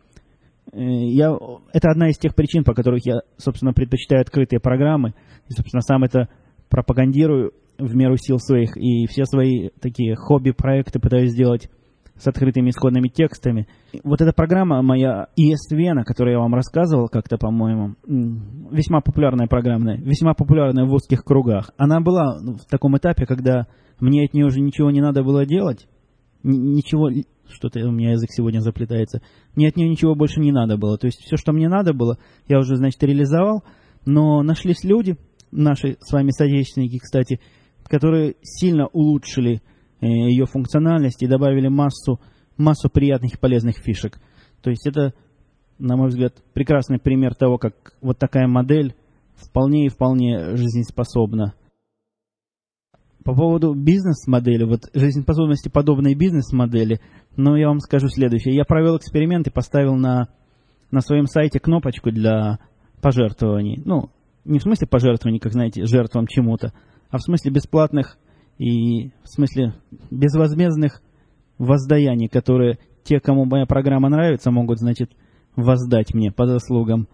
Э, 0.73 0.79
я, 0.79 1.35
это 1.73 1.90
одна 1.90 2.11
из 2.11 2.19
тех 2.19 2.35
причин, 2.35 2.64
по 2.64 2.75
которых 2.75 3.07
я, 3.07 3.21
собственно, 3.38 3.73
предпочитаю 3.73 4.21
открытые 4.21 4.61
программы. 4.61 5.14
И, 5.49 5.55
собственно, 5.55 5.81
сам 5.81 6.05
это 6.05 6.29
пропагандирую 6.69 7.53
в 7.79 7.95
меру 7.95 8.16
сил 8.19 8.38
своих 8.38 8.77
и 8.77 9.07
все 9.07 9.25
свои 9.25 9.71
такие 9.81 10.14
хобби-проекты 10.16 11.01
пытаюсь 11.01 11.31
сделать 11.31 11.71
с 12.20 12.26
открытыми 12.26 12.70
исходными 12.70 13.09
текстами. 13.09 13.66
Вот 14.04 14.20
эта 14.20 14.33
программа 14.33 14.83
моя 14.83 15.28
ESVN, 15.38 16.00
о 16.00 16.04
которой 16.04 16.35
я 16.35 16.38
вам 16.38 16.54
рассказывал 16.54 17.09
как-то, 17.09 17.38
по-моему, 17.38 17.96
весьма 18.70 19.00
популярная 19.00 19.46
программа, 19.46 19.96
весьма 19.96 20.35
популярная 20.35 20.85
в 20.85 20.92
узких 20.92 21.24
кругах. 21.24 21.70
Она 21.78 22.00
была 22.00 22.38
в 22.38 22.68
таком 22.68 22.96
этапе, 22.98 23.24
когда 23.24 23.66
мне 24.00 24.24
от 24.24 24.35
нее 24.35 24.46
уже 24.46 24.61
ничего 24.61 24.90
не 24.90 25.00
надо 25.00 25.22
было 25.22 25.46
делать. 25.46 25.88
Ничего, 26.42 27.11
что-то 27.48 27.80
у 27.80 27.90
меня 27.90 28.12
язык 28.12 28.30
сегодня 28.30 28.61
заплетается. 28.61 29.22
Мне 29.54 29.68
от 29.68 29.76
нее 29.76 29.88
ничего 29.88 30.14
больше 30.14 30.40
не 30.40 30.52
надо 30.52 30.76
было. 30.76 30.98
То 30.98 31.06
есть 31.06 31.20
все, 31.20 31.37
что 31.37 31.52
мне 31.52 31.68
надо 31.68 31.94
было, 31.94 32.18
я 32.48 32.59
уже, 32.59 32.76
значит, 32.76 33.02
реализовал. 33.02 33.64
Но 34.04 34.42
нашлись 34.42 34.85
люди, 34.85 35.16
наши 35.50 35.96
с 36.00 36.12
вами 36.12 36.30
соотечественники, 36.30 36.98
кстати, 36.98 37.40
которые 37.85 38.37
сильно 38.42 38.87
улучшили 38.87 39.62
ее 40.00 40.46
функциональность 40.46 41.22
и 41.22 41.26
добавили 41.26 41.68
массу, 41.68 42.20
массу 42.56 42.88
приятных 42.88 43.34
и 43.34 43.38
полезных 43.38 43.76
фишек. 43.78 44.18
То 44.62 44.70
есть 44.70 44.86
это, 44.86 45.14
на 45.78 45.96
мой 45.96 46.08
взгляд, 46.08 46.34
прекрасный 46.52 46.98
пример 46.98 47.34
того, 47.34 47.58
как 47.58 47.94
вот 48.00 48.18
такая 48.18 48.46
модель 48.46 48.94
вполне 49.34 49.86
и 49.86 49.88
вполне 49.88 50.56
жизнеспособна. 50.56 51.54
По 53.24 53.34
поводу 53.34 53.74
бизнес-модели, 53.74 54.64
вот 54.64 54.88
жизнеспособности 54.94 55.68
подобной 55.68 56.14
бизнес-модели, 56.14 57.00
ну, 57.36 57.54
я 57.54 57.68
вам 57.68 57.80
скажу 57.80 58.08
следующее. 58.08 58.54
Я 58.54 58.64
провел 58.64 58.96
эксперимент 58.96 59.46
и 59.46 59.52
поставил 59.52 59.94
на, 59.94 60.28
на 60.90 61.00
своем 61.00 61.26
сайте 61.26 61.60
кнопочку 61.60 62.10
для 62.10 62.58
пожертвований. 63.02 63.82
Ну, 63.84 64.10
не 64.44 64.58
в 64.58 64.62
смысле 64.62 64.86
пожертвований, 64.86 65.38
как 65.38 65.52
знаете, 65.52 65.84
жертвам 65.84 66.26
чему-то, 66.26 66.72
а 67.10 67.18
в 67.18 67.22
смысле 67.22 67.52
бесплатных 67.52 68.18
и 68.61 69.09
в 69.23 69.29
смысле 69.29 69.73
безвозмездных 70.11 71.01
воздаяний, 71.57 72.29
которые 72.29 72.79
те, 73.05 73.18
кому 73.18 73.46
моя 73.46 73.64
программа 73.64 74.11
нравится, 74.11 74.51
могут, 74.51 74.79
значит, 74.79 75.11
воздать 75.57 76.12
мне 76.12 76.31
по 76.31 76.46
заслугам. 76.46 77.09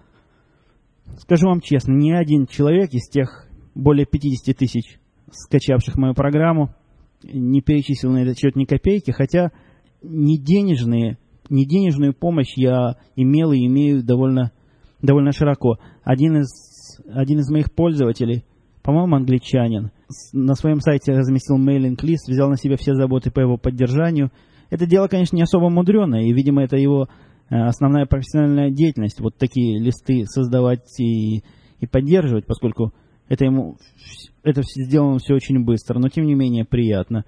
Скажу 1.19 1.47
вам 1.47 1.61
честно, 1.61 1.93
ни 1.93 2.11
один 2.11 2.49
человек 2.49 2.93
из 2.93 3.09
тех 3.09 3.47
более 3.77 4.07
50 4.07 4.57
тысяч 4.57 4.99
скачавших 5.31 5.97
мою 5.97 6.15
программу, 6.15 6.75
не 7.23 7.61
перечислил 7.61 8.11
на 8.11 8.25
этот 8.25 8.37
счет 8.39 8.57
ни 8.57 8.65
копейки, 8.65 9.13
хотя 9.13 9.53
не 10.03 10.39
денежные, 10.39 11.17
не 11.49 11.65
денежную 11.65 12.13
помощь 12.13 12.55
я 12.57 12.97
имел 13.15 13.53
и 13.53 13.65
имею 13.67 14.03
довольно, 14.03 14.51
довольно 15.01 15.31
широко. 15.31 15.79
Один 16.03 16.39
из, 16.39 17.01
один 17.09 17.39
из 17.39 17.49
моих 17.51 17.73
пользователей, 17.73 18.45
по-моему, 18.83 19.15
англичанин, 19.15 19.93
на 20.33 20.55
своем 20.55 20.81
сайте 20.81 21.13
разместил 21.13 21.57
мейлинг-лист, 21.59 22.29
взял 22.29 22.49
на 22.49 22.57
себя 22.57 22.77
все 22.77 22.95
заботы 22.95 23.31
по 23.31 23.41
его 23.41 23.57
поддержанию. 23.57 24.31
Это 24.71 24.87
дело, 24.87 25.09
конечно, 25.09 25.37
не 25.37 25.43
особо 25.43 25.69
мудреное, 25.69 26.23
и, 26.23 26.33
видимо, 26.33 26.63
это 26.63 26.77
его 26.77 27.09
э, 27.51 27.55
основная 27.57 28.07
профессиональная 28.07 28.71
деятельность, 28.71 29.21
вот 29.21 29.37
такие 29.37 29.79
листы 29.79 30.25
создавать 30.27 31.01
и, 31.01 31.43
и 31.81 31.87
поддерживать, 31.87 32.47
поскольку 32.47 32.93
это 33.29 33.45
ему 33.45 33.77
это 34.43 34.63
сделано 34.63 35.19
все 35.19 35.35
очень 35.35 35.65
быстро, 35.65 35.99
но 35.99 36.09
тем 36.09 36.25
не 36.25 36.35
менее 36.35 36.65
приятно. 36.65 37.25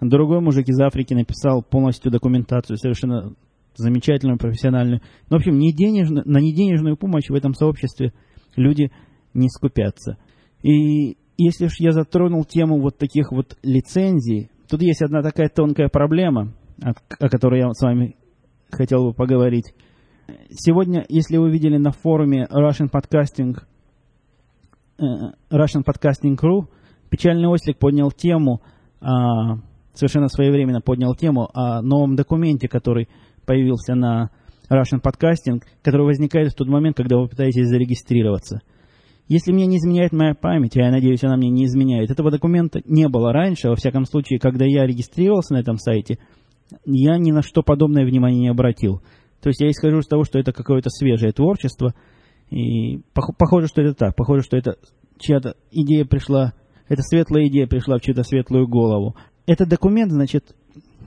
Другой 0.00 0.40
мужик 0.40 0.68
из 0.68 0.80
Африки 0.80 1.14
написал 1.14 1.62
полностью 1.62 2.10
документацию, 2.10 2.76
совершенно 2.76 3.34
замечательную, 3.74 4.38
профессиональную. 4.38 5.00
Но, 5.28 5.36
в 5.36 5.40
общем, 5.40 5.58
не 5.58 5.72
денежно, 5.72 6.22
на 6.24 6.38
неденежную 6.38 6.96
помощь 6.96 7.28
в 7.28 7.34
этом 7.34 7.54
сообществе 7.54 8.12
люди 8.56 8.92
не 9.34 9.48
скупятся. 9.48 10.16
И 10.62 11.16
если 11.44 11.66
уж 11.66 11.78
я 11.78 11.92
затронул 11.92 12.44
тему 12.44 12.80
вот 12.80 12.98
таких 12.98 13.32
вот 13.32 13.56
лицензий, 13.62 14.50
тут 14.68 14.82
есть 14.82 15.02
одна 15.02 15.22
такая 15.22 15.48
тонкая 15.48 15.88
проблема, 15.88 16.52
о, 16.82 17.28
которой 17.28 17.60
я 17.60 17.72
с 17.72 17.82
вами 17.82 18.16
хотел 18.70 19.06
бы 19.06 19.14
поговорить. 19.14 19.74
Сегодня, 20.50 21.04
если 21.08 21.36
вы 21.38 21.50
видели 21.50 21.76
на 21.76 21.90
форуме 21.90 22.46
Russian 22.50 22.88
Podcasting 22.90 23.56
Э, 25.00 25.32
Russian 25.50 25.82
Podcasting 25.82 26.36
печальный 27.08 27.48
ослик 27.48 27.78
поднял 27.78 28.10
тему, 28.10 28.60
а, 29.00 29.56
совершенно 29.94 30.28
своевременно 30.28 30.82
поднял 30.82 31.14
тему 31.14 31.48
о 31.54 31.80
новом 31.80 32.16
документе, 32.16 32.68
который 32.68 33.08
появился 33.46 33.94
на 33.94 34.30
Russian 34.70 35.00
Podcasting, 35.02 35.62
который 35.82 36.04
возникает 36.04 36.52
в 36.52 36.54
тот 36.54 36.68
момент, 36.68 36.96
когда 36.96 37.16
вы 37.16 37.28
пытаетесь 37.28 37.66
зарегистрироваться. 37.66 38.60
Если 39.28 39.52
мне 39.52 39.66
не 39.66 39.76
изменяет 39.76 40.12
моя 40.12 40.34
память, 40.34 40.76
а 40.76 40.82
я 40.82 40.90
надеюсь, 40.90 41.22
она 41.22 41.36
мне 41.36 41.50
не 41.50 41.66
изменяет, 41.66 42.10
этого 42.10 42.30
документа 42.30 42.80
не 42.84 43.08
было 43.08 43.32
раньше, 43.32 43.68
во 43.68 43.76
всяком 43.76 44.04
случае, 44.04 44.40
когда 44.40 44.64
я 44.64 44.86
регистрировался 44.86 45.54
на 45.54 45.58
этом 45.58 45.76
сайте, 45.76 46.18
я 46.84 47.16
ни 47.18 47.30
на 47.30 47.42
что 47.42 47.62
подобное 47.62 48.04
внимание 48.04 48.40
не 48.40 48.48
обратил. 48.48 49.02
То 49.40 49.48
есть 49.48 49.60
я 49.60 49.70
исхожу 49.70 49.98
из 49.98 50.06
того, 50.06 50.24
что 50.24 50.38
это 50.38 50.52
какое-то 50.52 50.90
свежее 50.90 51.32
творчество– 51.32 51.94
и 52.50 53.02
похоже, 53.14 53.68
что 53.68 53.80
это 53.80 53.94
так. 53.94 54.16
Похоже, 54.16 54.42
что 54.42 54.56
это 54.56 54.76
чья-то 55.18 55.54
идея 55.70 56.04
пришла, 56.04 56.52
эта 56.88 57.02
светлая 57.02 57.46
идея 57.46 57.66
пришла 57.66 57.98
в 57.98 58.00
чью-то 58.00 58.24
светлую 58.24 58.68
голову. 58.68 59.16
Этот 59.46 59.68
документ, 59.68 60.10
значит, 60.10 60.56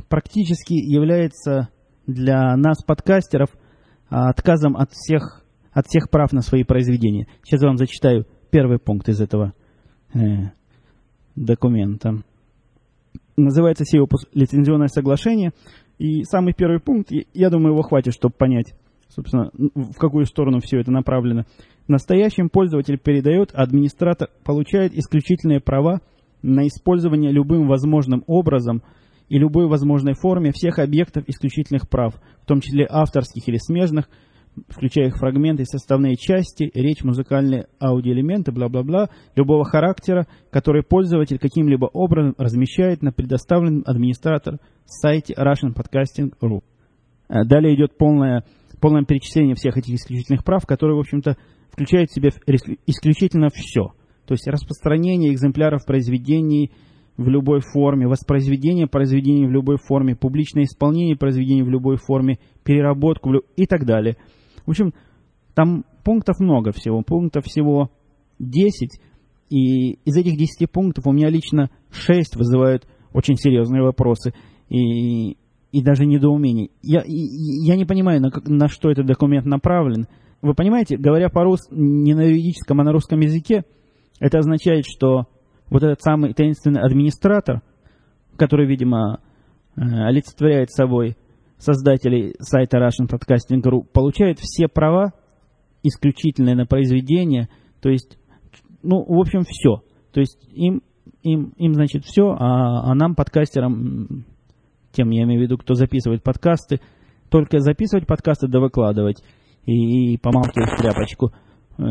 практически 0.08 0.74
является 0.74 1.70
для 2.08 2.56
нас, 2.56 2.82
подкастеров, 2.84 3.50
а, 4.10 4.30
отказом 4.30 4.78
от 4.78 4.92
всех, 4.92 5.43
от 5.74 5.88
всех 5.88 6.10
прав 6.10 6.32
на 6.34 6.42
свои 6.42 6.64
произведения. 6.64 7.28
Сейчас 7.44 7.62
я 7.62 7.68
вам 7.68 7.78
зачитаю 7.78 8.26
первый 8.52 8.80
пункт 8.80 9.10
из 9.10 9.20
этого 9.20 9.54
э, 10.14 10.20
документа. 11.36 12.22
Называется 13.36 13.84
сей 13.84 14.00
опус 14.00 14.28
«Лицензионное 14.34 14.88
соглашение». 14.88 15.52
И 15.98 16.24
самый 16.24 16.54
первый 16.54 16.80
пункт, 16.80 17.12
я 17.34 17.50
думаю, 17.50 17.74
его 17.74 17.82
хватит, 17.84 18.14
чтобы 18.14 18.34
понять, 18.38 18.76
собственно, 19.10 19.52
в 19.54 19.96
какую 19.98 20.26
сторону 20.26 20.60
все 20.60 20.80
это 20.80 20.92
направлено. 20.92 21.46
Настоящим 21.88 22.50
пользователь 22.50 22.98
передает, 22.98 23.52
администратор 23.54 24.30
получает 24.44 24.94
исключительные 24.94 25.60
права 25.60 26.02
на 26.42 26.68
использование 26.68 27.32
любым 27.32 27.68
возможным 27.68 28.24
образом 28.28 28.82
и 29.30 29.38
любой 29.38 29.68
возможной 29.68 30.14
форме 30.14 30.52
всех 30.52 30.80
объектов 30.80 31.24
исключительных 31.28 31.90
прав, 31.90 32.16
в 32.42 32.46
том 32.46 32.60
числе 32.60 32.86
авторских 32.90 33.48
или 33.48 33.58
смежных, 33.58 34.10
включая 34.70 35.08
их 35.08 35.18
фрагменты, 35.18 35.66
составные 35.66 36.16
части, 36.16 36.70
речь, 36.74 37.04
музыкальные 37.04 37.68
аудиоэлементы, 37.82 38.52
бла-бла-бла, 38.52 39.10
любого 39.36 39.66
характера, 39.66 40.28
который 40.52 40.84
пользователь 40.84 41.40
каким-либо 41.40 41.86
образом 41.86 42.36
размещает 42.38 43.02
на 43.02 43.12
предоставленном 43.12 43.84
администратор 43.86 44.60
сайте 44.86 45.34
russianpodcasting.ru. 45.34 46.62
Э, 47.30 47.46
далее 47.46 47.76
идет 47.76 47.98
полное 47.98 48.44
полное 48.84 49.06
перечисление 49.06 49.56
всех 49.56 49.78
этих 49.78 49.94
исключительных 49.94 50.44
прав, 50.44 50.66
которые, 50.66 50.98
в 50.98 51.00
общем-то, 51.00 51.38
включают 51.72 52.10
в 52.10 52.14
себя 52.14 52.32
исключительно 52.86 53.48
все. 53.54 53.94
То 54.26 54.34
есть 54.34 54.46
распространение 54.46 55.32
экземпляров 55.32 55.86
произведений 55.86 56.72
в 57.16 57.30
любой 57.30 57.62
форме, 57.62 58.08
воспроизведение 58.08 58.88
произведений 58.88 59.46
в 59.46 59.52
любой 59.52 59.78
форме, 59.78 60.16
публичное 60.16 60.64
исполнение 60.64 61.16
произведений 61.16 61.64
в 61.64 61.70
любой 61.70 61.98
форме, 61.98 62.40
переработку 62.64 63.32
и 63.56 63.66
так 63.66 63.86
далее. 63.86 64.18
В 64.66 64.72
общем, 64.72 64.94
там 65.54 65.86
пунктов 66.04 66.40
много 66.40 66.72
всего, 66.72 67.02
пунктов 67.02 67.46
всего 67.46 67.92
10, 68.40 69.00
и 69.50 69.94
из 69.94 70.18
этих 70.18 70.38
10 70.38 70.72
пунктов 70.72 71.06
у 71.08 71.12
меня 71.12 71.30
лично 71.30 71.70
6 71.92 72.36
вызывают 72.36 72.88
очень 73.14 73.36
серьезные 73.36 73.84
вопросы. 73.84 74.34
И 74.70 75.38
и 75.74 75.82
даже 75.82 76.06
недоумений. 76.06 76.70
Я, 76.84 77.04
я 77.08 77.76
не 77.76 77.86
понимаю, 77.86 78.22
на, 78.22 78.32
на 78.46 78.68
что 78.68 78.92
этот 78.92 79.08
документ 79.08 79.48
направлен. 79.48 80.06
Вы 80.44 80.54
понимаете, 80.54 80.98
говоря 80.98 81.30
по-русски, 81.30 81.74
не 81.74 82.14
на 82.14 82.22
юридическом, 82.22 82.80
а 82.80 82.84
на 82.84 82.92
русском 82.92 83.20
языке, 83.20 83.66
это 84.20 84.38
означает, 84.38 84.86
что 84.86 85.26
вот 85.72 85.82
этот 85.82 86.00
самый 86.04 86.36
таинственный 86.36 86.80
администратор, 86.80 87.64
который, 88.38 88.68
видимо, 88.68 89.20
э, 89.76 89.82
олицетворяет 89.82 90.70
собой 90.70 91.18
создателей 91.64 92.36
сайта 92.40 92.78
Russian 92.78 93.10
Podcasting.ru, 93.10 93.84
получает 93.92 94.40
все 94.40 94.68
права 94.68 95.14
исключительные 95.84 96.56
на 96.56 96.66
произведение, 96.66 97.50
то 97.82 97.90
есть, 97.90 98.18
ну, 98.82 99.04
в 99.04 99.20
общем, 99.20 99.42
все. 99.42 99.84
То 100.12 100.20
есть 100.20 100.38
им, 100.54 100.82
им, 101.24 101.54
им 101.58 101.74
значит, 101.74 102.06
все, 102.06 102.30
а, 102.30 102.92
а 102.92 102.96
нам, 102.96 103.16
подкастерам, 103.16 104.26
тем 104.92 105.10
я 105.10 105.24
имею 105.24 105.42
в 105.42 105.44
виду, 105.44 105.58
кто 105.58 105.74
записывает 105.74 106.24
подкасты, 106.24 106.80
только 107.30 107.60
записывать 107.60 108.06
подкасты 108.06 108.48
да 108.48 108.60
выкладывать 108.60 109.24
и, 109.66 110.14
и 110.14 110.18
помалкивать 110.18 110.78
тряпочку. 110.78 111.34
Э, 111.78 111.84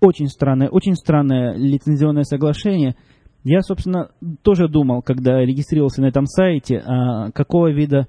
очень 0.00 0.26
странное, 0.26 0.68
очень 0.68 0.94
странное 0.94 1.56
лицензионное 1.56 2.24
соглашение. 2.24 2.96
Я, 3.44 3.60
собственно, 3.60 4.10
тоже 4.42 4.68
думал, 4.68 5.02
когда 5.02 5.40
регистрировался 5.40 6.02
на 6.02 6.06
этом 6.06 6.26
сайте, 6.26 6.78
а 6.78 7.30
какого 7.30 7.70
вида 7.70 8.08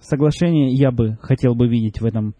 соглашения 0.00 0.72
я 0.72 0.90
бы 0.90 1.18
хотел 1.20 1.54
бы 1.54 1.68
видеть 1.68 2.00
в 2.00 2.04
этом, 2.04 2.34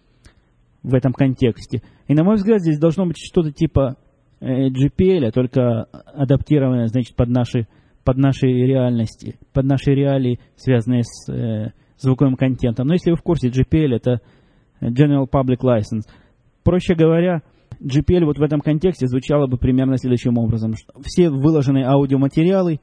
в 0.82 0.94
этом 0.94 1.12
контексте. 1.12 1.82
И, 2.06 2.14
на 2.14 2.24
мой 2.24 2.36
взгляд, 2.36 2.60
здесь 2.60 2.78
должно 2.78 3.06
быть 3.06 3.16
что-то 3.18 3.52
типа 3.52 3.96
э, 4.40 4.68
GPL, 4.68 5.30
только 5.32 5.84
адаптированное, 5.84 6.86
значит, 6.86 7.16
под 7.16 7.28
наши 7.28 7.66
под 8.04 8.16
нашей 8.16 8.50
реальности, 8.50 9.38
под 9.52 9.66
наши 9.66 9.90
реалии, 9.90 10.40
связанные 10.56 11.02
с 11.04 11.30
э, 11.30 11.72
звуковым 11.98 12.36
контентом. 12.36 12.86
Но 12.86 12.94
если 12.94 13.10
вы 13.10 13.18
в 13.18 13.22
курсе, 13.22 13.48
GPL 13.48 13.96
это 13.96 14.22
General 14.80 15.26
Public 15.30 15.58
License. 15.62 16.08
Проще 16.64 16.94
говоря, 16.94 17.42
GPL 17.82 18.24
вот 18.24 18.38
в 18.38 18.42
этом 18.42 18.60
контексте 18.60 19.06
звучало 19.06 19.46
бы 19.46 19.58
примерно 19.58 19.98
следующим 19.98 20.38
образом. 20.38 20.72
Все 21.02 21.28
выложенные 21.28 21.86
аудиоматериалы 21.86 22.80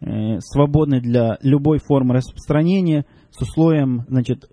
э, 0.00 0.40
свободны 0.40 1.00
для 1.00 1.38
любой 1.42 1.78
формы 1.78 2.14
распространения 2.14 3.06
с 3.36 3.42
условием 3.42 4.04
значит, 4.08 4.50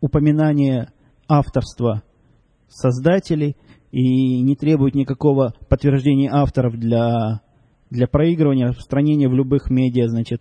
упоминания 0.00 0.92
авторства 1.28 2.02
создателей 2.68 3.56
и 3.92 4.40
не 4.42 4.56
требует 4.56 4.94
никакого 4.94 5.54
подтверждения 5.68 6.30
авторов 6.30 6.78
для 6.78 7.40
для 7.90 8.06
проигрывания, 8.06 8.68
распространения 8.68 9.28
в 9.28 9.34
любых 9.34 9.68
медиа, 9.68 10.08
значит, 10.08 10.40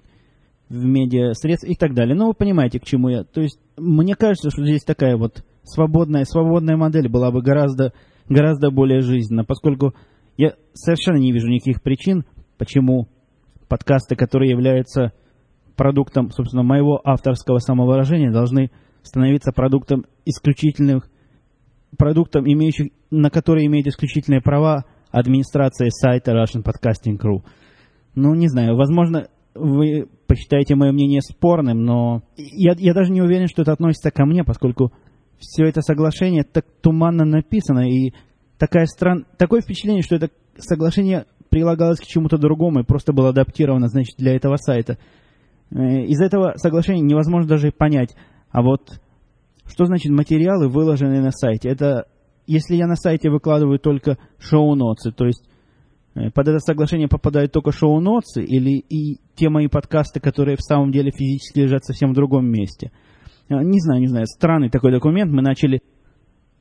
в 0.70 0.86
медиасредств 0.86 1.68
и 1.68 1.76
так 1.76 1.96
далее. 1.96 2.16
Ну, 2.16 2.28
вы 2.28 2.34
понимаете, 2.34 2.80
к 2.80 2.86
чему 2.86 3.10
я. 3.10 3.24
То 3.24 3.42
есть, 3.42 3.60
мне 3.76 4.16
кажется, 4.16 4.52
что 4.52 4.64
здесь 4.64 4.84
такая 4.84 5.18
вот 5.18 5.44
свободная, 5.64 6.26
свободная 6.26 6.78
модель 6.78 7.10
была 7.10 7.32
бы 7.32 7.42
гораздо, 7.42 7.94
гораздо 8.30 8.70
более 8.70 9.02
жизненна, 9.02 9.44
поскольку 9.44 9.96
я 10.38 10.54
совершенно 10.74 11.18
не 11.18 11.32
вижу 11.32 11.48
никаких 11.48 11.82
причин, 11.82 12.24
почему 12.58 13.08
подкасты, 13.68 14.16
которые 14.16 14.52
являются 14.52 15.12
продуктом, 15.80 16.30
собственно, 16.32 16.62
моего 16.62 17.00
авторского 17.06 17.60
самовыражения, 17.60 18.34
должны 18.34 18.70
становиться 19.02 19.54
продуктом 19.54 20.06
исключительных, 20.26 21.10
продуктом, 21.98 22.44
имеющих, 22.46 22.92
на 23.12 23.30
которые 23.30 23.68
имеют 23.68 23.88
исключительные 23.88 24.42
права 24.42 24.84
администрация 25.10 25.90
сайта 25.90 26.34
Russian 26.34 26.66
Podcasting 26.66 27.18
Crew. 27.18 27.46
Ну, 28.14 28.36
не 28.36 28.50
знаю, 28.50 28.76
возможно, 28.76 29.30
вы 29.56 30.10
посчитаете 30.28 30.76
мое 30.76 30.92
мнение 30.92 31.22
спорным, 31.22 31.86
но 31.86 32.24
я, 32.36 32.74
я 32.78 32.94
даже 32.94 33.14
не 33.14 33.22
уверен, 33.22 33.48
что 33.48 33.62
это 33.62 33.72
относится 33.72 34.12
ко 34.12 34.26
мне, 34.26 34.44
поскольку 34.44 34.92
все 35.38 35.64
это 35.64 35.82
соглашение 35.82 36.44
так 36.44 36.66
туманно 36.82 37.24
написано, 37.24 37.90
и 37.90 38.12
такая 38.58 38.86
стран... 38.86 39.26
такое 39.38 39.62
впечатление, 39.62 40.04
что 40.04 40.18
это 40.18 40.30
соглашение 40.58 41.26
прилагалось 41.50 42.02
к 42.02 42.06
чему-то 42.06 42.38
другому 42.38 42.82
и 42.82 42.86
просто 42.86 43.14
было 43.14 43.30
адаптировано, 43.30 43.88
значит, 43.88 44.16
для 44.18 44.36
этого 44.36 44.58
сайта. 44.58 44.98
Э, 45.72 46.04
из 46.04 46.20
этого 46.20 46.54
соглашения 46.56 47.02
невозможно 47.02 47.48
даже 47.48 47.72
понять, 47.72 48.16
а 48.50 48.62
вот 48.62 49.00
что 49.66 49.86
значит 49.86 50.12
материалы, 50.12 50.68
выложенные 50.68 51.22
на 51.22 51.32
сайте? 51.32 51.70
Это 51.70 52.08
если 52.48 52.76
я 52.76 52.88
на 52.88 52.96
сайте 52.96 53.30
выкладываю 53.30 53.80
только 53.80 54.18
шоу-ноцы, 54.40 55.12
то 55.12 55.26
есть 55.26 55.48
э, 56.16 56.32
под 56.32 56.48
это 56.48 56.60
соглашение 56.60 57.08
попадают 57.08 57.52
только 57.52 57.72
шоу-ноцы 57.72 58.44
или 58.44 58.80
и 58.80 59.20
те 59.36 59.50
мои 59.50 59.68
подкасты, 59.68 60.20
которые 60.20 60.58
в 60.58 60.62
самом 60.64 60.92
деле 60.92 61.12
физически 61.12 61.60
лежат 61.60 61.86
совсем 61.86 62.12
в 62.12 62.16
другом 62.16 62.48
месте. 62.48 62.92
Э, 63.50 63.62
не 63.62 63.80
знаю, 63.80 64.02
не 64.02 64.08
знаю, 64.08 64.26
странный 64.26 64.70
такой 64.70 64.92
документ. 64.92 65.32
Мы 65.32 65.42
начали 65.42 65.82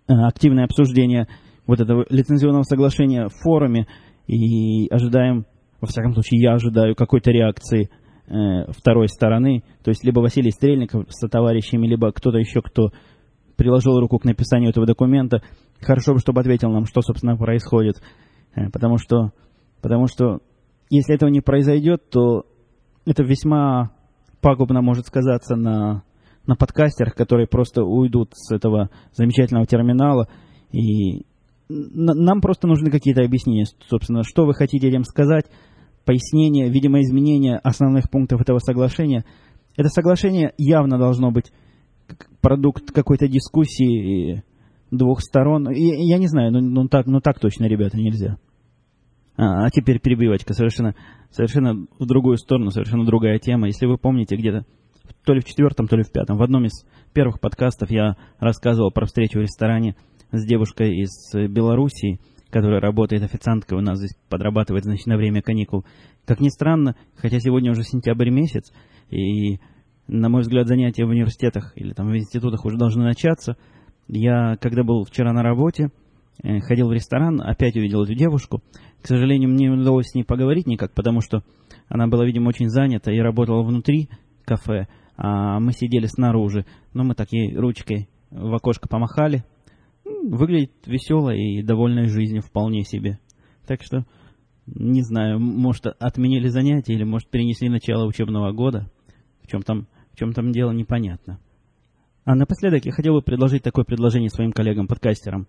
активное 0.07 0.65
обсуждение 0.65 1.29
вот 1.67 1.81
этого 1.81 2.07
лицензионного 2.09 2.63
соглашения 2.63 3.29
в 3.29 3.43
форуме 3.43 3.87
и 4.27 4.89
ожидаем, 4.89 5.45
во 5.81 5.87
всяком 5.87 6.15
случае, 6.15 6.41
я 6.41 6.55
ожидаю 6.55 6.95
какой-то 6.95 7.31
реакции 7.31 7.91
э, 8.29 8.71
второй 8.73 9.09
стороны, 9.09 9.63
то 9.83 9.91
есть 9.91 10.05
либо 10.05 10.21
Василий 10.21 10.51
Стрельников 10.51 11.07
со 11.09 11.29
товарищами, 11.29 11.87
либо 11.87 12.13
кто-то 12.13 12.39
еще, 12.39 12.63
кто 12.63 12.91
приложил 13.57 13.99
руку 13.99 14.19
к 14.19 14.25
написанию 14.25 14.71
этого 14.71 14.87
документа. 14.87 15.43
Хорошо 15.81 16.15
бы, 16.15 16.21
чтобы 16.21 16.41
ответил 16.41 16.71
нам, 16.71 16.85
что, 16.85 17.03
собственно, 17.03 17.37
происходит. 17.37 17.97
Э, 18.55 18.71
потому 18.71 18.99
что, 18.99 19.33
потому 19.83 20.07
что 20.07 20.41
если 20.91 21.15
этого 21.15 21.29
не 21.29 21.41
произойдет, 21.41 22.09
то 22.11 22.45
это 23.07 23.23
весьма 23.23 23.91
пагубно 24.41 24.83
может 24.83 25.07
сказаться 25.07 25.57
на, 25.57 26.05
на 26.47 26.57
подкастерах, 26.57 27.15
которые 27.15 27.47
просто 27.47 27.83
уйдут 27.83 28.31
с 28.35 28.55
этого 28.55 28.91
замечательного 29.13 29.67
терминала 29.67 30.29
и 30.73 31.25
нам 31.69 32.41
просто 32.41 32.67
нужны 32.67 32.91
какие-то 32.91 33.23
объяснения, 33.23 33.67
собственно, 33.89 34.23
что 34.23 34.47
вы 34.47 34.55
хотите 34.55 34.89
этим 34.89 35.05
сказать, 35.05 35.45
пояснение, 36.09 36.71
видимо, 36.71 37.03
изменение 37.03 37.59
основных 37.59 38.09
пунктов 38.09 38.41
этого 38.41 38.61
соглашения. 38.61 39.27
Это 39.77 39.91
соглашение 39.91 40.55
явно 40.57 40.97
должно 40.97 41.31
быть 41.31 41.53
продукт 42.41 42.93
какой-то 42.93 43.29
дискуссии 43.29 44.43
двух 44.91 45.21
сторон. 45.21 45.71
И, 45.71 45.83
я 45.83 46.17
не 46.17 46.27
знаю, 46.27 46.51
ну, 46.51 46.61
ну, 46.63 46.89
так, 46.89 47.05
ну 47.05 47.21
так 47.21 47.39
точно, 47.39 47.67
ребята, 47.67 47.99
нельзя. 47.99 48.39
А, 49.37 49.67
а 49.67 49.71
теперь 49.71 50.01
перебивочка, 50.01 50.55
совершенно, 50.55 50.95
совершенно 51.31 51.87
в 51.99 52.07
другую 52.07 52.39
сторону, 52.39 52.71
совершенно 52.71 53.05
другая 53.05 53.39
тема. 53.39 53.67
Если 53.67 53.85
вы 53.85 53.99
помните, 53.99 54.35
где-то 54.35 54.65
то 55.27 55.35
ли 55.35 55.43
в 55.43 55.45
четвертом, 55.45 55.89
то 55.89 55.97
ли 55.99 56.05
в 56.05 56.11
пятом, 56.11 56.39
в 56.39 56.43
одном 56.43 56.65
из 56.65 56.87
первых 57.13 57.39
подкастов 57.39 57.91
я 57.91 58.17
рассказывал 58.39 58.91
про 58.93 59.05
встречу 59.05 59.41
в 59.41 59.43
ресторане 59.43 59.95
с 60.33 60.43
девушкой 60.47 61.03
из 61.03 61.35
э, 61.35 61.49
Белоруссии, 61.49 62.19
которая 62.51 62.81
работает 62.81 63.23
официанткой 63.23 63.79
у 63.79 63.81
нас 63.81 63.99
здесь, 63.99 64.17
подрабатывает, 64.29 64.85
значит, 64.85 65.07
на 65.07 65.17
время 65.17 65.43
каникул. 65.43 65.85
Как 66.25 66.41
ни 66.41 66.49
странно, 66.49 66.97
хотя 67.17 67.41
сегодня 67.41 67.71
уже 67.71 67.83
сентябрь 67.83 68.31
месяц, 68.31 68.73
и, 69.11 69.59
на 70.07 70.29
мой 70.29 70.43
взгляд, 70.43 70.67
занятия 70.67 71.05
в 71.05 71.11
университетах 71.11 71.73
или 71.77 71.93
там 71.93 72.09
в 72.09 72.17
институтах 72.17 72.65
уже 72.65 72.77
должны 72.77 73.05
начаться, 73.05 73.57
я, 74.09 74.57
когда 74.61 74.83
был 74.83 75.05
вчера 75.05 75.33
на 75.33 75.43
работе, 75.43 75.91
э, 76.43 76.61
ходил 76.61 76.89
в 76.89 76.93
ресторан, 76.93 77.41
опять 77.41 77.77
увидел 77.77 78.05
эту 78.05 78.15
девушку. 78.15 78.63
К 79.03 79.07
сожалению, 79.07 79.51
мне 79.51 79.67
не 79.67 79.81
удалось 79.81 80.09
с 80.09 80.15
ней 80.15 80.25
поговорить 80.25 80.67
никак, 80.67 80.95
потому 80.95 81.21
что 81.21 81.43
она 81.89 82.07
была, 82.07 82.25
видимо, 82.25 82.49
очень 82.49 82.69
занята 82.69 83.13
и 83.13 83.19
работала 83.19 83.63
внутри 83.63 84.09
кафе, 84.45 84.89
а 85.17 85.61
мы 85.61 85.73
сидели 85.73 86.07
снаружи. 86.07 86.65
Но 86.95 87.05
мы 87.05 87.15
так 87.15 87.29
ей 87.33 87.55
ручкой 87.55 88.09
в 88.31 88.55
окошко 88.55 88.89
помахали, 88.89 89.45
выглядит 90.31 90.73
веселой 90.87 91.39
и 91.39 91.63
довольной 91.63 92.09
жизнью 92.09 92.43
вполне 92.43 92.85
себе. 92.85 93.19
Так 93.67 93.83
что, 93.83 94.05
не 94.67 95.03
знаю, 95.03 95.39
может, 95.41 95.87
отменили 95.87 96.49
занятия 96.49 96.95
или, 96.95 97.05
может, 97.05 97.29
перенесли 97.29 97.69
начало 97.69 98.07
учебного 98.07 98.53
года. 98.53 98.91
В 99.43 99.49
чем 99.49 99.63
там, 99.63 99.87
в 100.13 100.19
чем 100.19 100.33
там 100.33 100.53
дело, 100.53 100.73
непонятно. 100.73 101.41
А 102.25 102.35
напоследок 102.35 102.85
я 102.85 102.93
хотел 102.93 103.15
бы 103.15 103.23
предложить 103.23 103.63
такое 103.63 103.85
предложение 103.85 104.29
своим 104.29 104.53
коллегам-подкастерам. 104.53 105.47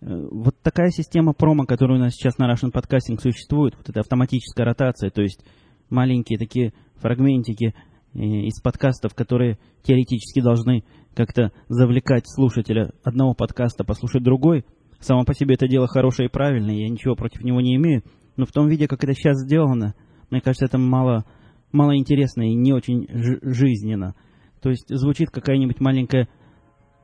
Э, 0.00 0.06
вот 0.30 0.54
такая 0.62 0.90
система 0.90 1.32
промо, 1.32 1.64
которая 1.66 1.98
у 1.98 2.00
нас 2.00 2.12
сейчас 2.12 2.38
на 2.38 2.52
Russian 2.52 2.72
Podcasting 2.72 3.20
существует, 3.20 3.74
вот 3.76 3.88
эта 3.88 4.00
автоматическая 4.00 4.64
ротация, 4.64 5.10
то 5.10 5.22
есть 5.22 5.44
маленькие 5.90 6.38
такие 6.38 6.74
фрагментики 6.96 7.74
э, 8.14 8.18
из 8.18 8.60
подкастов, 8.60 9.14
которые 9.14 9.58
теоретически 9.82 10.40
должны 10.40 10.84
как-то 11.16 11.50
завлекать 11.68 12.24
слушателя 12.28 12.92
одного 13.02 13.32
подкаста 13.32 13.84
послушать 13.84 14.22
другой. 14.22 14.66
Само 15.00 15.24
по 15.24 15.34
себе 15.34 15.54
это 15.54 15.66
дело 15.66 15.88
хорошее 15.88 16.28
и 16.28 16.30
правильное, 16.30 16.74
я 16.74 16.88
ничего 16.88 17.16
против 17.16 17.42
него 17.42 17.60
не 17.60 17.74
имею. 17.76 18.02
Но 18.36 18.44
в 18.44 18.52
том 18.52 18.68
виде, 18.68 18.86
как 18.86 19.02
это 19.02 19.14
сейчас 19.14 19.38
сделано, 19.40 19.94
мне 20.30 20.42
кажется, 20.42 20.66
это 20.66 20.78
мало, 20.78 21.24
мало 21.72 21.96
интересно 21.96 22.42
и 22.42 22.54
не 22.54 22.72
очень 22.74 23.06
жизненно. 23.10 24.14
То 24.60 24.68
есть 24.68 24.88
звучит 24.88 25.30
какая-нибудь 25.30 25.80
маленькая 25.80 26.28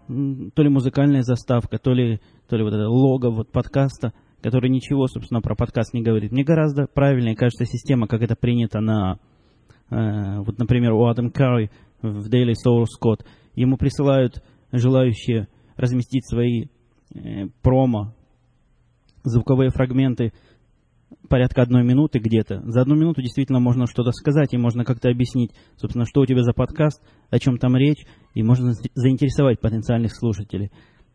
то 0.09 0.63
ли 0.63 0.69
музыкальная 0.69 1.23
заставка, 1.23 1.79
то 1.79 1.93
ли, 1.93 2.21
то 2.49 2.57
ли 2.57 2.65
вот 2.65 2.75
это 2.75 2.89
лого 2.89 3.31
вот 3.31 3.51
подкаста, 3.51 4.13
который 4.43 4.69
ничего, 4.69 5.07
собственно, 5.07 5.41
про 5.41 5.55
подкаст 5.55 5.95
не 5.95 6.03
говорит. 6.03 6.33
Мне 6.33 6.45
гораздо 6.45 6.87
правильнее 6.87 7.37
кажется 7.37 7.65
система, 7.65 8.09
как 8.09 8.21
это 8.21 8.37
принято 8.37 8.81
на, 8.81 9.19
э, 9.91 10.41
вот, 10.41 10.59
например, 10.59 10.93
у 10.93 11.07
Адам 11.07 11.31
Карри 11.31 11.71
в 12.03 12.29
Daily 12.29 12.53
Source 12.53 13.01
Code– 13.03 13.25
ему 13.55 13.77
присылают 13.77 14.43
желающие 14.73 15.49
разместить 15.77 16.27
свои 16.27 16.67
э, 17.15 17.47
промо, 17.63 18.15
звуковые 19.25 19.71
фрагменты 19.71 20.33
порядка 21.29 21.63
одной 21.63 21.85
минуты 21.85 22.19
где-то. 22.19 22.63
За 22.65 22.83
одну 22.83 22.95
минуту 22.95 23.23
действительно 23.23 23.61
можно 23.61 23.87
что-то 23.87 24.13
сказать, 24.13 24.53
и 24.53 24.59
можно 24.59 24.85
как-то 24.85 25.09
объяснить, 25.09 25.53
собственно, 25.77 26.05
что 26.05 26.21
у 26.21 26.27
тебя 26.27 26.43
за 26.43 26.53
подкаст, 26.53 27.03
о 27.31 27.39
чем 27.39 27.59
там 27.59 27.77
речь, 27.77 28.05
и 28.35 28.43
можно 28.43 28.73
заинтересовать 28.95 29.61
потенциальных 29.61 30.15
слушателей. 30.15 30.71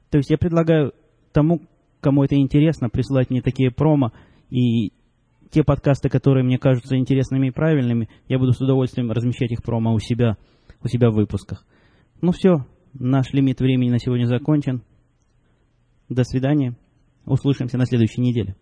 То 0.09 0.17
есть 0.17 0.29
я 0.29 0.37
предлагаю 0.37 0.93
тому, 1.33 1.61
кому 2.01 2.23
это 2.23 2.35
интересно, 2.35 2.89
присылать 2.89 3.29
мне 3.29 3.41
такие 3.41 3.71
промо, 3.71 4.11
и 4.49 4.91
те 5.51 5.63
подкасты, 5.63 6.09
которые 6.09 6.43
мне 6.43 6.57
кажутся 6.57 6.97
интересными 6.97 7.47
и 7.47 7.51
правильными, 7.51 8.09
я 8.27 8.39
буду 8.39 8.53
с 8.53 8.61
удовольствием 8.61 9.11
размещать 9.11 9.51
их 9.51 9.63
промо 9.63 9.93
у 9.93 9.99
себя, 9.99 10.37
у 10.83 10.87
себя 10.87 11.09
в 11.09 11.15
выпусках. 11.15 11.65
Ну 12.21 12.31
все, 12.31 12.65
наш 12.93 13.31
лимит 13.31 13.59
времени 13.59 13.91
на 13.91 13.99
сегодня 13.99 14.25
закончен. 14.25 14.81
До 16.09 16.23
свидания. 16.23 16.75
Услышимся 17.25 17.77
на 17.77 17.85
следующей 17.85 18.21
неделе. 18.21 18.55